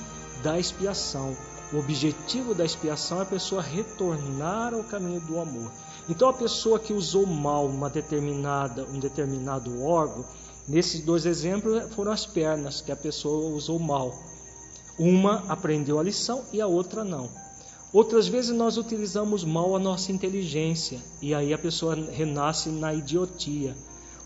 da 0.43 0.59
expiação. 0.59 1.35
O 1.73 1.77
objetivo 1.79 2.53
da 2.53 2.63
expiação 2.63 3.19
é 3.19 3.23
a 3.23 3.25
pessoa 3.25 3.61
retornar 3.61 4.73
ao 4.73 4.83
caminho 4.83 5.19
do 5.21 5.39
amor. 5.39 5.71
Então 6.07 6.29
a 6.29 6.33
pessoa 6.33 6.79
que 6.79 6.93
usou 6.93 7.25
mal 7.25 7.65
uma 7.65 7.89
determinada, 7.89 8.85
um 8.85 8.99
determinado 8.99 9.83
órgão, 9.83 10.23
nesses 10.67 11.01
dois 11.01 11.25
exemplos 11.25 11.93
foram 11.95 12.11
as 12.11 12.25
pernas 12.25 12.81
que 12.81 12.91
a 12.91 12.95
pessoa 12.95 13.55
usou 13.55 13.79
mal. 13.79 14.13
Uma 14.97 15.43
aprendeu 15.49 15.99
a 15.99 16.03
lição 16.03 16.43
e 16.53 16.61
a 16.61 16.67
outra 16.67 17.03
não. 17.03 17.29
Outras 17.95 18.27
vezes 18.27 18.51
nós 18.53 18.75
utilizamos 18.75 19.45
mal 19.45 19.73
a 19.73 19.79
nossa 19.79 20.11
inteligência 20.11 20.99
e 21.21 21.33
aí 21.33 21.53
a 21.53 21.57
pessoa 21.57 21.95
renasce 21.95 22.67
na 22.67 22.93
idiotia. 22.93 23.73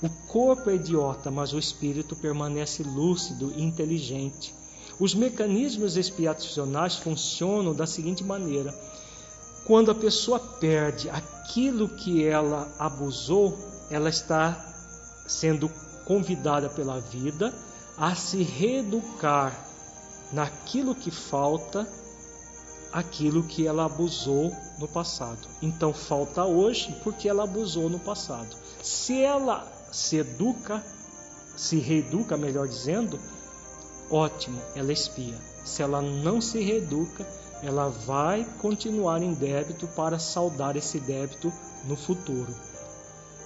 O 0.02 0.10
corpo 0.28 0.72
é 0.72 0.74
idiota, 0.74 1.30
mas 1.30 1.54
o 1.54 1.60
espírito 1.60 2.16
permanece 2.16 2.82
lúcido 2.82 3.54
e 3.56 3.62
inteligente. 3.62 4.56
Os 5.00 5.14
mecanismos 5.14 5.98
expiacionais 5.98 6.96
funcionam 6.96 7.76
da 7.76 7.86
seguinte 7.86 8.24
maneira: 8.24 8.74
quando 9.68 9.92
a 9.92 9.96
pessoa 9.96 10.40
perde 10.40 11.08
aquilo 11.08 11.90
que 11.90 12.26
ela 12.26 12.68
abusou, 12.80 13.56
ela 13.92 14.10
está 14.10 14.58
sendo 15.28 15.70
convidada 16.06 16.70
pela 16.70 17.00
vida 17.00 17.54
a 17.96 18.16
se 18.16 18.42
reeducar 18.42 19.56
naquilo 20.34 20.96
que 20.96 21.12
falta, 21.12 21.88
aquilo 22.92 23.44
que 23.44 23.68
ela 23.68 23.86
abusou 23.86 24.52
no 24.78 24.88
passado. 24.88 25.48
Então 25.62 25.94
falta 25.94 26.44
hoje 26.46 26.96
porque 27.04 27.30
ela 27.30 27.44
abusou 27.44 27.90
no 27.90 28.00
passado. 28.00 28.56
Se 28.82 29.22
ela 29.22 29.68
se 29.92 30.18
educa, 30.18 30.84
se 31.56 31.78
reeduca, 31.78 32.38
melhor 32.38 32.68
dizendo, 32.68 33.20
ótimo, 34.10 34.60
ela 34.76 34.94
expia. 34.94 35.36
Se 35.64 35.82
ela 35.84 36.02
não 36.02 36.42
se 36.42 36.60
reeduca, 36.60 37.28
ela 37.62 37.90
vai 37.90 38.48
continuar 38.60 39.22
em 39.22 39.34
débito 39.34 39.88
para 39.88 40.18
saldar 40.18 40.78
esse 40.78 41.00
débito 41.00 41.52
no 41.86 41.96
futuro. 41.96 42.54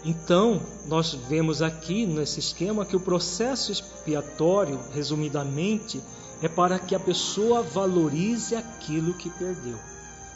Então, 0.05 0.61
nós 0.85 1.13
vemos 1.13 1.61
aqui 1.61 2.05
nesse 2.05 2.39
esquema 2.39 2.85
que 2.85 2.95
o 2.95 2.99
processo 2.99 3.71
expiatório, 3.71 4.79
resumidamente, 4.93 6.01
é 6.41 6.47
para 6.47 6.79
que 6.79 6.95
a 6.95 6.99
pessoa 6.99 7.61
valorize 7.61 8.55
aquilo 8.55 9.13
que 9.13 9.29
perdeu. 9.29 9.77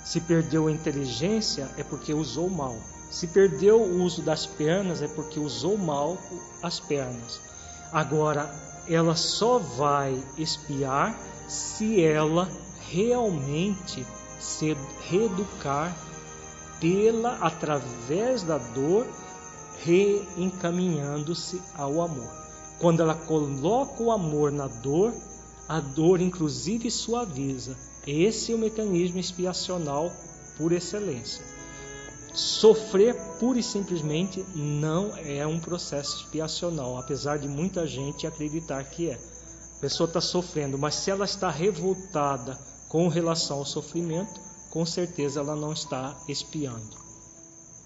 Se 0.03 0.21
perdeu 0.21 0.67
a 0.67 0.71
inteligência, 0.71 1.69
é 1.77 1.83
porque 1.83 2.13
usou 2.13 2.49
mal. 2.49 2.77
Se 3.11 3.27
perdeu 3.27 3.81
o 3.81 4.03
uso 4.03 4.21
das 4.21 4.45
pernas, 4.45 5.01
é 5.01 5.07
porque 5.07 5.39
usou 5.39 5.77
mal 5.77 6.17
as 6.63 6.79
pernas. 6.79 7.41
Agora, 7.91 8.49
ela 8.87 9.15
só 9.15 9.57
vai 9.57 10.21
espiar 10.37 11.17
se 11.47 12.01
ela 12.01 12.49
realmente 12.89 14.05
se 14.39 14.77
reeducar 15.09 15.95
pela 16.79 17.37
através 17.41 18.43
da 18.43 18.57
dor 18.57 19.05
reencaminhando-se 19.83 21.61
ao 21.77 22.01
amor. 22.01 22.29
Quando 22.79 23.01
ela 23.01 23.15
coloca 23.15 24.03
o 24.03 24.11
amor 24.11 24.51
na 24.51 24.67
dor, 24.67 25.13
a 25.67 25.79
dor 25.79 26.21
inclusive 26.21 26.89
suaviza. 26.89 27.77
Esse 28.05 28.51
é 28.51 28.55
o 28.55 28.59
mecanismo 28.59 29.19
expiacional 29.19 30.11
por 30.57 30.71
excelência. 30.71 31.43
Sofrer 32.33 33.15
pura 33.39 33.59
e 33.59 33.63
simplesmente 33.63 34.45
não 34.55 35.15
é 35.17 35.45
um 35.45 35.59
processo 35.59 36.17
expiacional, 36.17 36.97
apesar 36.97 37.37
de 37.37 37.47
muita 37.47 37.85
gente 37.87 38.27
acreditar 38.27 38.83
que 38.83 39.09
é. 39.09 39.19
A 39.77 39.79
pessoa 39.81 40.07
está 40.07 40.21
sofrendo, 40.21 40.77
mas 40.77 40.95
se 40.95 41.11
ela 41.11 41.25
está 41.25 41.49
revoltada 41.49 42.57
com 42.87 43.07
relação 43.07 43.57
ao 43.57 43.65
sofrimento, 43.65 44.39
com 44.69 44.85
certeza 44.85 45.39
ela 45.39 45.55
não 45.55 45.73
está 45.73 46.15
expiando. 46.27 46.95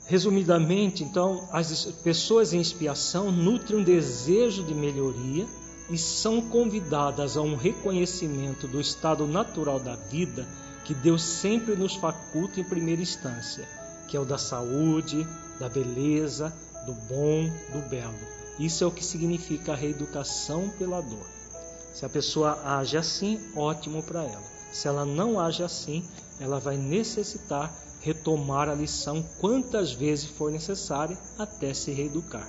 Resumidamente, 0.06 1.04
então, 1.04 1.48
as 1.52 1.86
pessoas 2.04 2.54
em 2.54 2.60
expiação 2.60 3.32
nutrem 3.32 3.80
um 3.80 3.84
desejo 3.84 4.64
de 4.64 4.74
melhoria 4.74 5.48
e 5.90 5.98
são 5.98 6.42
convidadas 6.42 7.36
a 7.36 7.42
um 7.42 7.56
reconhecimento 7.56 8.68
do 8.68 8.80
estado 8.80 9.28
natural 9.28 9.80
da 9.80 9.96
vida 9.96 10.48
que 10.86 10.94
Deus 10.94 11.24
sempre 11.24 11.76
nos 11.76 11.96
faculta 11.96 12.60
em 12.60 12.64
primeira 12.64 13.02
instância, 13.02 13.68
que 14.08 14.18
é 14.18 14.20
o 14.20 14.26
da 14.26 14.38
saúde, 14.38 15.28
da 15.60 15.70
beleza, 15.70 16.54
do 16.86 16.94
bom, 16.94 17.50
do 17.72 17.90
belo. 17.90 18.14
Isso 18.60 18.84
é 18.84 18.88
o 18.88 18.92
que 18.92 19.04
significa 19.04 19.74
a 19.74 19.76
reeducação 19.76 20.70
pela 20.78 21.02
dor. 21.02 21.26
Se 21.94 22.06
a 22.06 22.10
pessoa 22.10 22.60
age 22.64 22.98
assim, 22.98 23.40
ótimo 23.56 24.02
para 24.04 24.24
ela. 24.24 24.52
Se 24.72 24.88
ela 24.88 25.06
não 25.06 25.40
age 25.40 25.64
assim, 25.64 26.04
ela 26.40 26.60
vai 26.60 26.78
necessitar 26.78 27.74
retomar 28.02 28.68
a 28.68 28.74
lição 28.74 29.24
quantas 29.40 29.92
vezes 29.92 30.26
for 30.26 30.52
necessária 30.52 31.18
até 31.38 31.74
se 31.74 31.92
reeducar. 31.92 32.48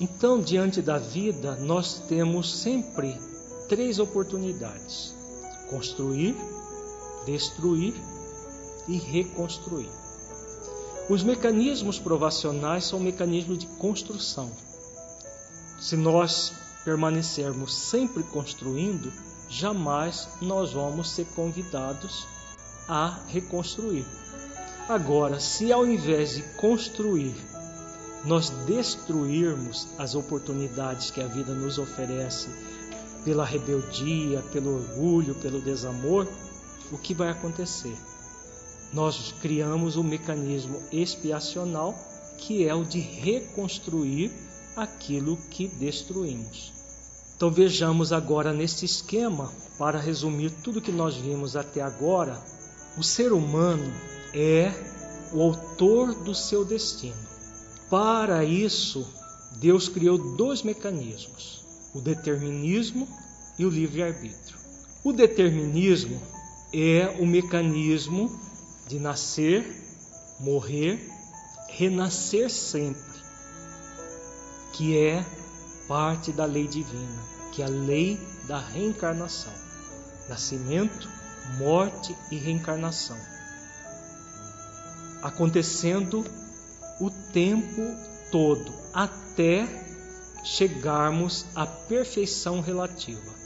Então, 0.00 0.40
diante 0.40 0.80
da 0.80 0.98
vida, 0.98 1.56
nós 1.56 2.02
temos 2.08 2.60
sempre 2.60 3.16
três 3.68 3.98
oportunidades: 3.98 5.14
construir, 5.68 6.36
destruir 7.26 7.94
e 8.86 8.96
reconstruir. 8.96 9.90
Os 11.08 11.22
mecanismos 11.22 11.98
provacionais 11.98 12.84
são 12.84 13.00
mecanismos 13.00 13.58
de 13.58 13.66
construção. 13.66 14.50
Se 15.80 15.96
nós 15.96 16.52
permanecermos 16.84 17.74
sempre 17.74 18.22
construindo, 18.24 19.12
jamais 19.48 20.28
nós 20.40 20.72
vamos 20.72 21.10
ser 21.10 21.26
convidados 21.34 22.26
a 22.88 23.18
reconstruir. 23.28 24.06
Agora, 24.88 25.40
se 25.40 25.72
ao 25.72 25.86
invés 25.86 26.34
de 26.34 26.42
construir, 26.56 27.34
nós 28.24 28.50
destruirmos 28.66 29.88
as 29.98 30.14
oportunidades 30.14 31.10
que 31.10 31.20
a 31.20 31.26
vida 31.26 31.54
nos 31.54 31.78
oferece 31.78 32.48
pela 33.24 33.44
rebeldia, 33.44 34.42
pelo 34.52 34.76
orgulho, 34.76 35.34
pelo 35.36 35.60
desamor, 35.60 36.26
o 36.90 36.98
que 36.98 37.14
vai 37.14 37.30
acontecer? 37.30 37.96
Nós 38.92 39.34
criamos 39.40 39.96
um 39.96 40.02
mecanismo 40.02 40.82
expiacional 40.90 41.94
que 42.38 42.66
é 42.66 42.74
o 42.74 42.84
de 42.84 43.00
reconstruir 43.00 44.32
aquilo 44.76 45.36
que 45.50 45.66
destruímos. 45.66 46.72
Então 47.36 47.50
vejamos 47.50 48.12
agora 48.12 48.52
nesse 48.52 48.84
esquema, 48.84 49.52
para 49.78 49.98
resumir 49.98 50.50
tudo 50.62 50.80
que 50.80 50.90
nós 50.90 51.16
vimos 51.16 51.56
até 51.56 51.80
agora, 51.80 52.40
o 52.96 53.02
ser 53.02 53.32
humano 53.32 53.92
é 54.34 54.72
o 55.32 55.42
autor 55.42 56.14
do 56.14 56.34
seu 56.34 56.64
destino. 56.64 57.27
Para 57.90 58.44
isso, 58.44 59.06
Deus 59.52 59.88
criou 59.88 60.36
dois 60.36 60.62
mecanismos: 60.62 61.64
o 61.94 62.00
determinismo 62.00 63.08
e 63.58 63.64
o 63.64 63.70
livre-arbítrio. 63.70 64.58
O 65.02 65.12
determinismo 65.12 66.20
é 66.72 67.16
o 67.18 67.26
mecanismo 67.26 68.30
de 68.86 68.98
nascer, 68.98 69.64
morrer, 70.40 71.10
renascer 71.70 72.50
sempre, 72.50 73.00
que 74.72 74.96
é 74.98 75.24
parte 75.86 76.30
da 76.30 76.44
lei 76.44 76.68
divina, 76.68 77.22
que 77.52 77.62
é 77.62 77.64
a 77.64 77.68
lei 77.68 78.20
da 78.46 78.58
reencarnação. 78.58 79.52
Nascimento, 80.28 81.08
morte 81.58 82.14
e 82.30 82.36
reencarnação, 82.36 83.16
acontecendo 85.22 86.22
o 87.00 87.10
tempo 87.10 87.82
todo 88.30 88.72
até 88.92 89.66
chegarmos 90.44 91.46
à 91.54 91.66
perfeição 91.66 92.60
relativa. 92.60 93.38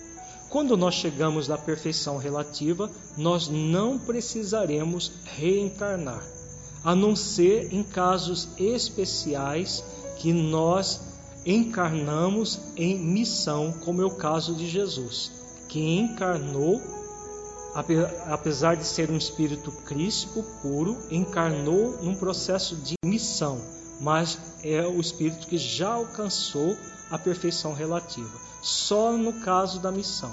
Quando 0.48 0.76
nós 0.76 0.94
chegamos 0.94 1.50
à 1.50 1.56
perfeição 1.56 2.18
relativa, 2.18 2.90
nós 3.16 3.48
não 3.48 3.98
precisaremos 3.98 5.10
reencarnar, 5.24 6.22
a 6.84 6.94
não 6.94 7.16
ser 7.16 7.72
em 7.72 7.82
casos 7.82 8.48
especiais 8.58 9.82
que 10.18 10.32
nós 10.32 11.00
encarnamos 11.44 12.60
em 12.76 12.98
missão, 12.98 13.72
como 13.84 14.02
é 14.02 14.04
o 14.04 14.16
caso 14.16 14.54
de 14.54 14.68
Jesus, 14.68 15.32
que 15.68 15.80
encarnou 15.80 17.01
apesar 18.26 18.76
de 18.76 18.84
ser 18.84 19.10
um 19.10 19.16
espírito 19.16 19.72
crístico 19.72 20.42
puro, 20.60 20.96
encarnou 21.10 21.98
num 22.02 22.14
processo 22.14 22.76
de 22.76 22.94
missão, 23.04 23.60
mas 24.00 24.38
é 24.62 24.86
o 24.86 25.00
espírito 25.00 25.46
que 25.46 25.58
já 25.58 25.92
alcançou 25.92 26.76
a 27.10 27.18
perfeição 27.18 27.72
relativa, 27.72 28.38
só 28.62 29.12
no 29.12 29.40
caso 29.40 29.80
da 29.80 29.90
missão. 29.90 30.32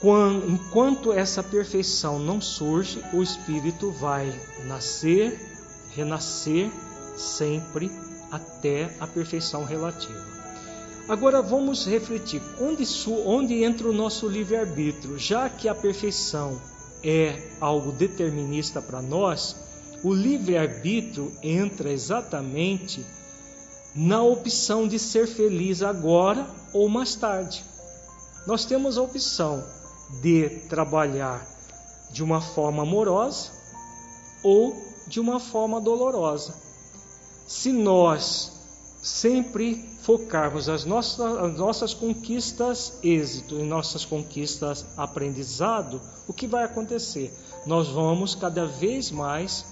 Quando, 0.00 0.48
enquanto 0.48 1.12
essa 1.12 1.42
perfeição 1.42 2.18
não 2.18 2.40
surge, 2.40 3.02
o 3.12 3.22
espírito 3.22 3.90
vai 3.90 4.32
nascer, 4.66 5.40
renascer 5.90 6.70
sempre 7.16 7.90
até 8.30 8.94
a 9.00 9.06
perfeição 9.06 9.64
relativa. 9.64 10.37
Agora 11.08 11.40
vamos 11.40 11.86
refletir 11.86 12.42
onde, 12.60 12.84
onde 13.24 13.64
entra 13.64 13.88
o 13.88 13.94
nosso 13.94 14.28
livre-arbítrio, 14.28 15.18
já 15.18 15.48
que 15.48 15.66
a 15.66 15.74
perfeição 15.74 16.60
é 17.02 17.50
algo 17.58 17.92
determinista 17.92 18.82
para 18.82 19.00
nós, 19.00 19.56
o 20.04 20.12
livre-arbítrio 20.12 21.32
entra 21.42 21.90
exatamente 21.90 23.04
na 23.96 24.22
opção 24.22 24.86
de 24.86 24.98
ser 24.98 25.26
feliz 25.26 25.82
agora 25.82 26.46
ou 26.74 26.90
mais 26.90 27.14
tarde. 27.14 27.64
Nós 28.46 28.66
temos 28.66 28.98
a 28.98 29.02
opção 29.02 29.64
de 30.20 30.50
trabalhar 30.68 31.46
de 32.10 32.22
uma 32.22 32.42
forma 32.42 32.82
amorosa 32.82 33.50
ou 34.42 34.76
de 35.06 35.18
uma 35.20 35.40
forma 35.40 35.80
dolorosa. 35.80 36.54
Se 37.46 37.72
nós 37.72 38.57
sempre 39.02 39.88
focarmos 40.02 40.68
as 40.68 40.84
nossas, 40.84 41.20
as 41.20 41.56
nossas 41.56 41.94
conquistas 41.94 42.98
êxito 43.02 43.58
e 43.58 43.62
nossas 43.62 44.04
conquistas 44.04 44.86
aprendizado, 44.96 46.00
o 46.26 46.32
que 46.32 46.46
vai 46.46 46.64
acontecer? 46.64 47.32
Nós 47.66 47.88
vamos 47.88 48.34
cada 48.34 48.66
vez 48.66 49.10
mais 49.10 49.66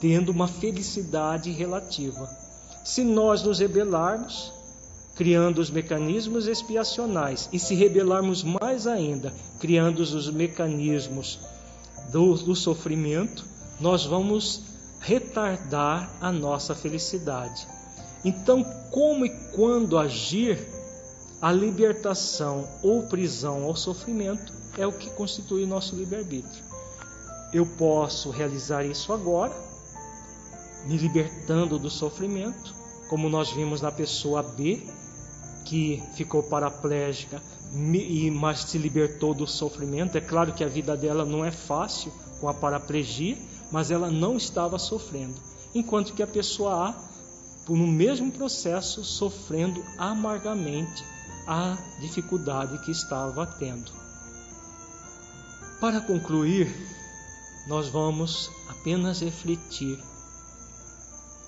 tendo 0.00 0.30
uma 0.30 0.48
felicidade 0.48 1.50
relativa. 1.50 2.28
Se 2.84 3.04
nós 3.04 3.42
nos 3.42 3.60
rebelarmos, 3.60 4.52
criando 5.14 5.60
os 5.60 5.70
mecanismos 5.70 6.48
expiacionais, 6.48 7.48
e 7.52 7.58
se 7.58 7.74
rebelarmos 7.74 8.42
mais 8.42 8.86
ainda, 8.86 9.32
criando 9.60 10.00
os 10.00 10.30
mecanismos 10.30 11.38
do, 12.10 12.34
do 12.34 12.56
sofrimento, 12.56 13.44
nós 13.78 14.04
vamos 14.04 14.62
retardar 15.00 16.10
a 16.20 16.32
nossa 16.32 16.74
felicidade. 16.74 17.66
Então, 18.24 18.62
como 18.90 19.26
e 19.26 19.30
quando 19.52 19.98
agir, 19.98 20.58
a 21.40 21.50
libertação 21.50 22.68
ou 22.82 23.02
prisão 23.04 23.64
ao 23.64 23.74
sofrimento 23.74 24.52
é 24.78 24.86
o 24.86 24.92
que 24.92 25.10
constitui 25.10 25.64
o 25.64 25.66
nosso 25.66 25.96
livre-arbítrio. 25.96 26.62
Eu 27.52 27.66
posso 27.66 28.30
realizar 28.30 28.84
isso 28.84 29.12
agora, 29.12 29.52
me 30.86 30.96
libertando 30.96 31.78
do 31.78 31.90
sofrimento, 31.90 32.74
como 33.08 33.28
nós 33.28 33.50
vimos 33.50 33.80
na 33.80 33.90
pessoa 33.90 34.42
B, 34.42 34.80
que 35.64 36.02
ficou 36.14 36.42
paraplégica, 36.44 37.42
mas 38.32 38.60
se 38.60 38.78
libertou 38.78 39.34
do 39.34 39.46
sofrimento. 39.46 40.16
É 40.16 40.20
claro 40.20 40.52
que 40.52 40.62
a 40.62 40.68
vida 40.68 40.96
dela 40.96 41.24
não 41.24 41.44
é 41.44 41.50
fácil 41.50 42.12
com 42.40 42.48
a 42.48 42.54
paraplegia, 42.54 43.36
mas 43.70 43.90
ela 43.90 44.10
não 44.10 44.36
estava 44.36 44.78
sofrendo. 44.78 45.34
Enquanto 45.74 46.14
que 46.14 46.22
a 46.22 46.26
pessoa 46.26 46.88
A 46.88 47.11
no 47.68 47.86
mesmo 47.86 48.30
processo, 48.32 49.04
sofrendo 49.04 49.84
amargamente 49.96 51.04
a 51.46 51.76
dificuldade 52.00 52.78
que 52.78 52.90
estava 52.90 53.46
tendo. 53.46 53.92
Para 55.80 56.00
concluir, 56.00 56.72
nós 57.66 57.88
vamos 57.88 58.50
apenas 58.68 59.20
refletir 59.20 59.98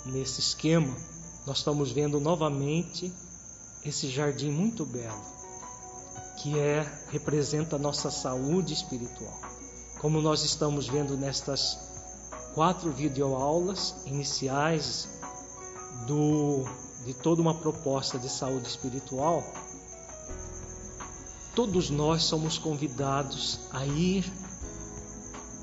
nesse 0.06 0.40
esquema. 0.40 0.94
Nós 1.46 1.58
estamos 1.58 1.92
vendo 1.92 2.20
novamente 2.20 3.12
esse 3.84 4.08
jardim 4.08 4.50
muito 4.50 4.84
belo, 4.84 5.22
que 6.38 6.58
é 6.58 6.82
representa 7.10 7.76
a 7.76 7.78
nossa 7.78 8.10
saúde 8.10 8.72
espiritual. 8.72 9.40
Como 10.00 10.20
nós 10.20 10.44
estamos 10.44 10.86
vendo 10.86 11.16
nestas 11.16 11.78
quatro 12.54 12.92
videoaulas 12.92 13.94
iniciais 14.06 15.08
do, 16.06 16.64
de 17.04 17.14
toda 17.14 17.40
uma 17.40 17.54
proposta 17.54 18.18
de 18.18 18.28
saúde 18.28 18.68
espiritual, 18.68 19.44
todos 21.54 21.90
nós 21.90 22.24
somos 22.24 22.58
convidados 22.58 23.60
a 23.70 23.84
ir 23.86 24.24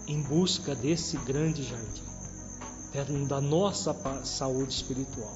em 0.08 0.22
busca 0.22 0.76
desse 0.76 1.18
grande 1.18 1.64
jardim, 1.64 3.26
da 3.26 3.40
nossa 3.40 3.96
saúde 4.24 4.74
espiritual. 4.74 5.36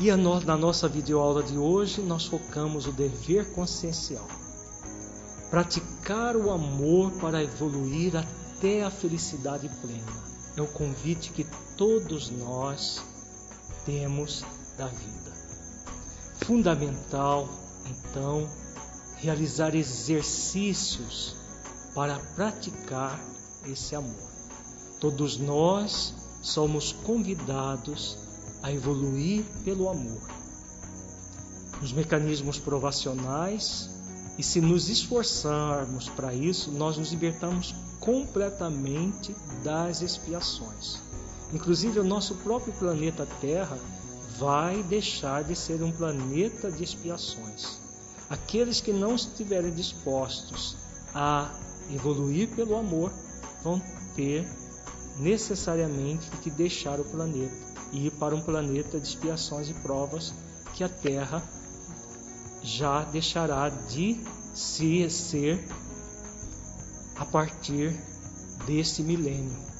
E 0.00 0.10
no, 0.16 0.40
na 0.40 0.56
nossa 0.56 0.88
videoaula 0.88 1.42
de 1.42 1.56
hoje, 1.56 2.00
nós 2.00 2.26
focamos 2.26 2.86
o 2.86 2.92
dever 2.92 3.52
consciencial. 3.52 4.26
Praticar 5.50 6.34
o 6.34 6.50
amor 6.50 7.12
para 7.20 7.42
evoluir 7.42 8.16
até 8.16 8.82
a 8.82 8.90
felicidade 8.90 9.68
plena. 9.80 10.22
É 10.56 10.62
o 10.62 10.66
convite 10.66 11.30
que 11.30 11.46
todos 11.76 12.30
nós 12.30 13.02
temos 13.84 14.44
da 14.76 14.86
vida. 14.86 15.32
Fundamental, 16.44 17.48
então, 17.86 18.48
realizar 19.16 19.74
exercícios 19.74 21.36
para 21.94 22.18
praticar 22.34 23.20
esse 23.66 23.94
amor. 23.94 24.30
Todos 25.00 25.38
nós 25.38 26.14
somos 26.42 26.92
convidados 26.92 28.18
a 28.62 28.72
evoluir 28.72 29.44
pelo 29.64 29.88
amor. 29.88 30.22
Os 31.82 31.92
mecanismos 31.92 32.58
provacionais, 32.58 33.90
e 34.38 34.42
se 34.42 34.60
nos 34.60 34.88
esforçarmos 34.88 36.08
para 36.08 36.32
isso, 36.32 36.70
nós 36.70 36.96
nos 36.96 37.10
libertamos 37.10 37.74
completamente 38.00 39.34
das 39.62 40.00
expiações. 40.00 41.11
Inclusive, 41.52 42.00
o 42.00 42.04
nosso 42.04 42.36
próprio 42.36 42.72
planeta 42.72 43.26
Terra 43.40 43.78
vai 44.38 44.82
deixar 44.82 45.44
de 45.44 45.54
ser 45.54 45.82
um 45.82 45.92
planeta 45.92 46.70
de 46.70 46.82
expiações. 46.82 47.78
Aqueles 48.30 48.80
que 48.80 48.92
não 48.92 49.14
estiverem 49.14 49.70
dispostos 49.70 50.76
a 51.14 51.50
evoluir 51.92 52.48
pelo 52.56 52.76
amor 52.76 53.12
vão 53.62 53.80
ter 54.16 54.48
necessariamente 55.18 56.30
que 56.42 56.50
deixar 56.50 56.98
o 56.98 57.04
planeta 57.04 57.54
e 57.92 58.06
ir 58.06 58.10
para 58.12 58.34
um 58.34 58.40
planeta 58.40 58.98
de 58.98 59.06
expiações 59.06 59.68
e 59.68 59.74
provas 59.74 60.32
que 60.74 60.82
a 60.82 60.88
Terra 60.88 61.42
já 62.62 63.04
deixará 63.04 63.68
de 63.68 64.18
se 64.54 65.08
ser 65.10 65.62
a 67.16 67.24
partir 67.26 67.94
deste 68.66 69.02
milênio. 69.02 69.71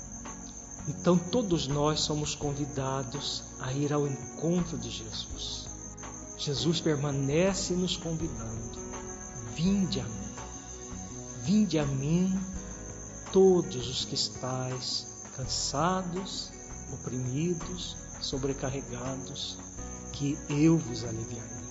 Então 0.89 1.17
todos 1.17 1.69
nós 1.69 2.01
somos 2.01 2.35
convidados 2.35 3.45
a 3.61 3.73
ir 3.73 3.93
ao 3.93 4.07
encontro 4.07 4.77
de 4.77 4.91
Jesus. 4.91 5.69
Jesus 6.37 6.81
permanece 6.81 7.75
nos 7.75 7.97
convidando. 7.97 8.81
Vinde 9.55 10.01
a 10.01 10.05
mim. 10.05 10.35
Vinde 11.43 11.79
a 11.79 11.87
mim 11.87 12.37
todos 13.33 13.89
os 13.89 14.05
que 14.05 14.17
estáis 14.17 15.07
cansados, 15.37 16.51
oprimidos, 16.93 17.97
sobrecarregados, 18.21 19.59
que 20.13 20.37
eu 20.51 20.77
vos 20.77 21.05
aliviarei. 21.05 21.63